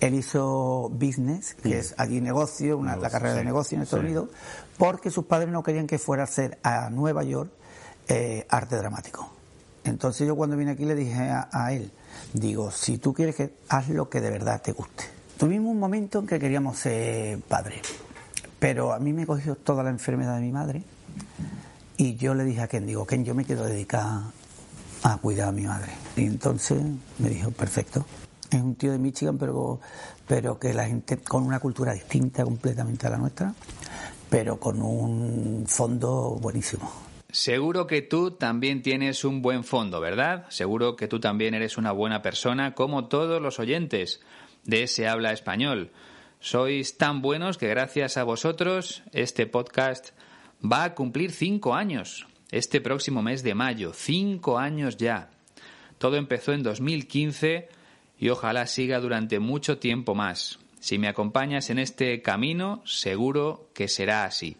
él 0.00 0.14
hizo 0.14 0.90
business, 0.90 1.54
que 1.54 1.78
es 1.78 1.94
allí 1.98 2.20
negocio, 2.20 2.78
una, 2.78 2.96
la 2.96 3.10
carrera 3.10 3.34
de 3.34 3.44
negocio 3.44 3.76
en 3.76 3.82
Estados 3.82 4.04
Unidos, 4.04 4.28
porque 4.78 5.10
sus 5.10 5.24
padres 5.24 5.50
no 5.50 5.62
querían 5.62 5.86
que 5.86 5.98
fuera 5.98 6.22
a 6.22 6.26
hacer 6.26 6.58
a 6.62 6.88
Nueva 6.90 7.24
York 7.24 7.50
eh, 8.08 8.46
arte 8.48 8.76
dramático. 8.76 9.28
Entonces 9.84 10.26
yo 10.26 10.34
cuando 10.34 10.56
vine 10.56 10.72
aquí 10.72 10.84
le 10.84 10.94
dije 10.94 11.30
a 11.30 11.72
él, 11.72 11.92
digo, 12.32 12.70
si 12.70 12.98
tú 12.98 13.12
quieres 13.14 13.36
que 13.36 13.54
haz 13.68 13.88
lo 13.90 14.08
que 14.08 14.20
de 14.20 14.30
verdad 14.30 14.60
te 14.62 14.72
guste 14.72 15.14
Tuvimos 15.36 15.72
un 15.72 15.80
momento 15.80 16.20
en 16.20 16.26
que 16.28 16.38
queríamos 16.38 16.78
ser 16.78 17.40
padres, 17.40 17.82
pero 18.60 18.92
a 18.92 19.00
mí 19.00 19.12
me 19.12 19.26
cogió 19.26 19.56
toda 19.56 19.82
la 19.82 19.90
enfermedad 19.90 20.36
de 20.36 20.42
mi 20.42 20.52
madre 20.52 20.84
y 21.96 22.14
yo 22.14 22.34
le 22.34 22.44
dije 22.44 22.60
a 22.60 22.68
Ken, 22.68 22.86
digo, 22.86 23.04
Ken, 23.04 23.24
yo 23.24 23.34
me 23.34 23.44
quiero 23.44 23.64
dedicar 23.64 24.22
a 25.02 25.16
cuidar 25.18 25.48
a 25.48 25.52
mi 25.52 25.62
madre. 25.62 25.90
Y 26.16 26.24
entonces 26.24 26.80
me 27.18 27.28
dijo, 27.28 27.50
perfecto. 27.50 28.06
Es 28.48 28.62
un 28.62 28.76
tío 28.76 28.92
de 28.92 28.98
Michigan, 28.98 29.36
pero, 29.36 29.80
pero 30.28 30.58
que 30.60 30.72
la 30.72 30.86
gente 30.86 31.18
con 31.18 31.42
una 31.42 31.58
cultura 31.58 31.92
distinta 31.92 32.44
completamente 32.44 33.08
a 33.08 33.10
la 33.10 33.18
nuestra, 33.18 33.52
pero 34.30 34.60
con 34.60 34.80
un 34.80 35.64
fondo 35.66 36.38
buenísimo. 36.40 37.13
Seguro 37.34 37.88
que 37.88 38.00
tú 38.00 38.30
también 38.30 38.80
tienes 38.80 39.24
un 39.24 39.42
buen 39.42 39.64
fondo, 39.64 40.00
¿verdad? 40.00 40.46
Seguro 40.50 40.94
que 40.94 41.08
tú 41.08 41.18
también 41.18 41.52
eres 41.54 41.76
una 41.76 41.90
buena 41.90 42.22
persona, 42.22 42.76
como 42.76 43.08
todos 43.08 43.42
los 43.42 43.58
oyentes 43.58 44.20
de 44.62 44.84
ese 44.84 45.08
habla 45.08 45.32
español. 45.32 45.90
Sois 46.38 46.96
tan 46.96 47.22
buenos 47.22 47.58
que 47.58 47.66
gracias 47.66 48.18
a 48.18 48.22
vosotros 48.22 49.02
este 49.12 49.48
podcast 49.48 50.10
va 50.64 50.84
a 50.84 50.94
cumplir 50.94 51.32
cinco 51.32 51.74
años 51.74 52.28
este 52.52 52.80
próximo 52.80 53.20
mes 53.20 53.42
de 53.42 53.56
mayo. 53.56 53.92
Cinco 53.94 54.56
años 54.56 54.96
ya. 54.96 55.30
Todo 55.98 56.14
empezó 56.14 56.52
en 56.52 56.62
2015 56.62 57.68
y 58.16 58.28
ojalá 58.28 58.68
siga 58.68 59.00
durante 59.00 59.40
mucho 59.40 59.78
tiempo 59.78 60.14
más. 60.14 60.60
Si 60.78 60.98
me 60.98 61.08
acompañas 61.08 61.68
en 61.70 61.80
este 61.80 62.22
camino, 62.22 62.80
seguro 62.84 63.70
que 63.74 63.88
será 63.88 64.24
así. 64.24 64.56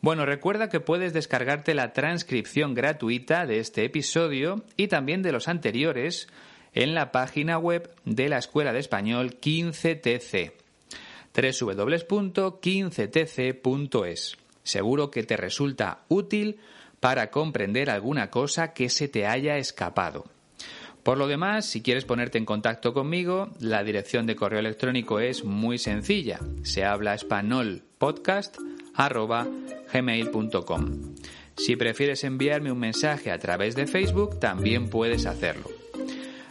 Bueno, 0.00 0.26
recuerda 0.26 0.68
que 0.68 0.80
puedes 0.80 1.12
descargarte 1.12 1.74
la 1.74 1.92
transcripción 1.92 2.74
gratuita 2.74 3.46
de 3.46 3.58
este 3.58 3.84
episodio 3.84 4.64
y 4.76 4.88
también 4.88 5.22
de 5.22 5.32
los 5.32 5.48
anteriores 5.48 6.28
en 6.74 6.94
la 6.94 7.12
página 7.12 7.58
web 7.58 7.90
de 8.04 8.28
la 8.28 8.38
Escuela 8.38 8.72
de 8.72 8.80
Español 8.80 9.38
15TC 9.40 10.52
www.15tc.es. 11.36 14.36
Seguro 14.62 15.10
que 15.10 15.22
te 15.22 15.36
resulta 15.36 16.00
útil 16.08 16.58
para 17.00 17.30
comprender 17.30 17.90
alguna 17.90 18.30
cosa 18.30 18.72
que 18.72 18.88
se 18.88 19.08
te 19.08 19.26
haya 19.26 19.58
escapado. 19.58 20.24
Por 21.02 21.18
lo 21.18 21.26
demás, 21.28 21.66
si 21.66 21.82
quieres 21.82 22.04
ponerte 22.04 22.38
en 22.38 22.46
contacto 22.46 22.92
conmigo, 22.92 23.50
la 23.60 23.84
dirección 23.84 24.26
de 24.26 24.34
correo 24.34 24.58
electrónico 24.58 25.20
es 25.20 25.44
muy 25.44 25.78
sencilla. 25.78 26.40
Se 26.62 26.84
habla 26.84 27.14
español 27.14 27.84
podcast 27.98 28.56
gmail.com. 29.96 31.14
Si 31.56 31.76
prefieres 31.76 32.24
enviarme 32.24 32.70
un 32.70 32.78
mensaje 32.78 33.30
a 33.30 33.38
través 33.38 33.74
de 33.74 33.86
Facebook, 33.86 34.38
también 34.38 34.88
puedes 34.90 35.26
hacerlo. 35.26 35.70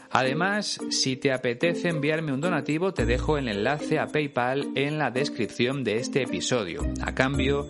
Además, 0.10 0.80
si 0.90 1.18
te 1.18 1.32
apetece 1.32 1.90
enviarme 1.90 2.32
un 2.32 2.42
donativo, 2.42 2.94
te 2.94 3.06
dejo 3.06 3.38
el 3.38 3.50
enlace 3.50 4.00
a 4.00 4.08
PayPal 4.08 4.70
en 4.76 4.98
la 4.98 5.12
descripción 5.12 5.84
de 5.84 5.98
este 5.98 6.24
episodio. 6.24 6.82
A 7.02 7.14
cambio, 7.14 7.68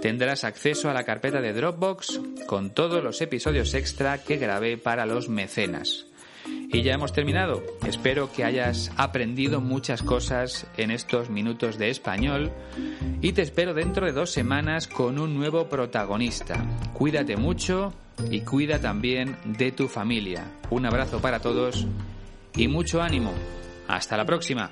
tendrás 0.00 0.44
acceso 0.44 0.88
a 0.88 0.94
la 0.94 1.04
carpeta 1.04 1.40
de 1.40 1.52
Dropbox 1.52 2.20
con 2.46 2.70
todos 2.70 3.02
los 3.02 3.20
episodios 3.20 3.74
extra 3.74 4.22
que 4.22 4.36
grabé 4.36 4.78
para 4.78 5.04
los 5.04 5.28
mecenas. 5.28 6.06
Y 6.72 6.82
ya 6.82 6.94
hemos 6.94 7.12
terminado. 7.12 7.62
Espero 7.84 8.30
que 8.32 8.44
hayas 8.44 8.92
aprendido 8.96 9.60
muchas 9.60 10.02
cosas 10.02 10.66
en 10.76 10.90
estos 10.92 11.28
minutos 11.28 11.78
de 11.78 11.90
español 11.90 12.52
y 13.20 13.32
te 13.32 13.42
espero 13.42 13.74
dentro 13.74 14.06
de 14.06 14.12
dos 14.12 14.30
semanas 14.30 14.86
con 14.86 15.18
un 15.18 15.34
nuevo 15.34 15.68
protagonista. 15.68 16.64
Cuídate 16.92 17.36
mucho 17.36 17.92
y 18.30 18.42
cuida 18.42 18.78
también 18.78 19.36
de 19.44 19.72
tu 19.72 19.88
familia. 19.88 20.44
Un 20.70 20.86
abrazo 20.86 21.20
para 21.20 21.40
todos 21.40 21.86
y 22.54 22.68
mucho 22.68 23.02
ánimo. 23.02 23.32
Hasta 23.88 24.16
la 24.16 24.24
próxima. 24.24 24.70